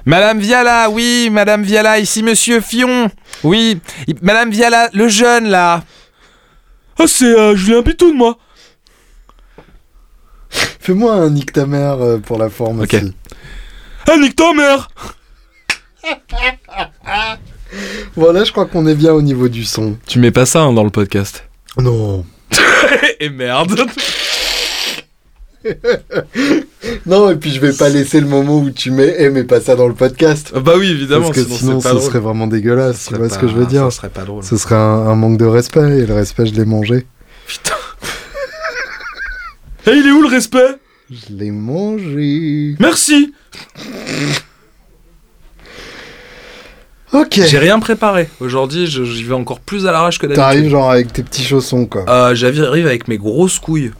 [0.05, 3.11] Madame Viala, oui, Madame Viala, ici Monsieur Fion.
[3.43, 3.79] Oui,
[4.21, 5.83] Madame Viala, le jeune là.
[6.97, 8.37] Ah, c'est euh, Julien Bitoun, moi.
[10.49, 12.93] Fais-moi un nique ta mère euh, pour la forme Ok.
[12.93, 13.13] aussi.
[14.09, 14.87] Ah, nique ta mère
[18.15, 19.97] Voilà, je crois qu'on est bien au niveau du son.
[20.05, 21.47] Tu mets pas ça hein, dans le podcast.
[21.77, 22.25] Non.
[23.19, 23.79] Et merde.
[27.05, 29.61] Non, et puis je vais pas laisser le moment où tu mets eh, mais pas
[29.61, 30.51] ça dans le podcast.
[30.57, 32.03] bah oui, évidemment, Parce que sinon, c'est ce drôle.
[32.05, 33.01] serait vraiment dégueulasse.
[33.03, 34.43] Ce Tu vois ce pas- que je veux dire Ça serait pas drôle.
[34.43, 37.05] Ce serait un, un manque de respect, et le respect, je l'ai mangé.
[37.47, 37.75] Putain.
[39.87, 40.75] Eh, il est où le respect?
[41.09, 42.75] Je l'ai mangé.
[42.79, 43.33] Merci
[47.13, 47.41] Ok.
[47.45, 48.29] J'ai rien préparé.
[48.39, 50.71] Aujourd'hui, j'y vais encore plus à l'arrache que T'arrives d'habitude.
[50.71, 52.05] genre avec tes petits chaussons, quoi.
[52.09, 53.91] Euh, J'arrive avec mes grosses couilles.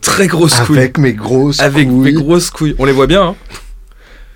[0.00, 0.78] Très grosses couilles.
[0.78, 1.98] avec mes grosses Avec couilles.
[2.00, 2.74] mes grosses couilles.
[2.78, 3.36] On les voit bien, hein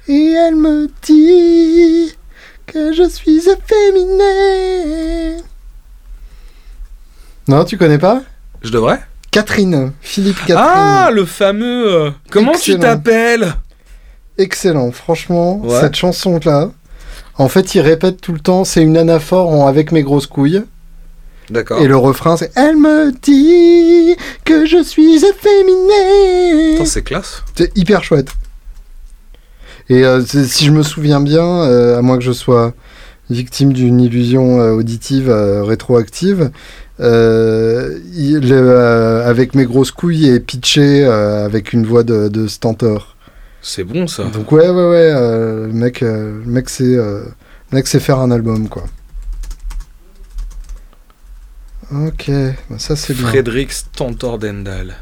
[0.08, 2.12] Et elle me dit
[2.66, 5.38] que je suis efféminé.
[7.48, 8.22] Non, tu connais pas?
[8.62, 9.00] Je devrais
[9.30, 10.56] Catherine, Philippe Catherine.
[10.58, 11.92] Ah, le fameux...
[11.92, 12.76] euh, Comment Excellent.
[12.78, 13.54] tu t'appelles?
[14.38, 15.80] Excellent, franchement, Ouais.
[15.80, 16.70] cette chanson-là.
[17.38, 20.62] En fait, il répète tout le temps, c'est une anaphore en avec mes grosses couilles.
[21.50, 21.80] D'accord.
[21.80, 26.84] Et le refrain, c'est Elle me dit que je suis efféminé.
[26.84, 27.42] C'est classe.
[27.56, 28.28] C'est hyper chouette.
[29.88, 32.74] Et euh, c'est- si je me souviens bien, euh, à moins que je sois
[33.30, 36.50] victime d'une illusion euh, auditive rétroactive,
[36.98, 38.52] il,
[39.24, 43.16] avec mes grosses couilles est pitché avec une voix de, de stantor.
[43.62, 44.24] C'est bon, ça.
[44.24, 46.96] Donc ouais, ouais, ouais, le mec, le mec, c'est,
[47.72, 48.84] mec sait faire un album, quoi.
[51.92, 52.30] Ok,
[52.68, 53.28] bah ça c'est bien.
[53.28, 54.94] Frédéric Stantordendal.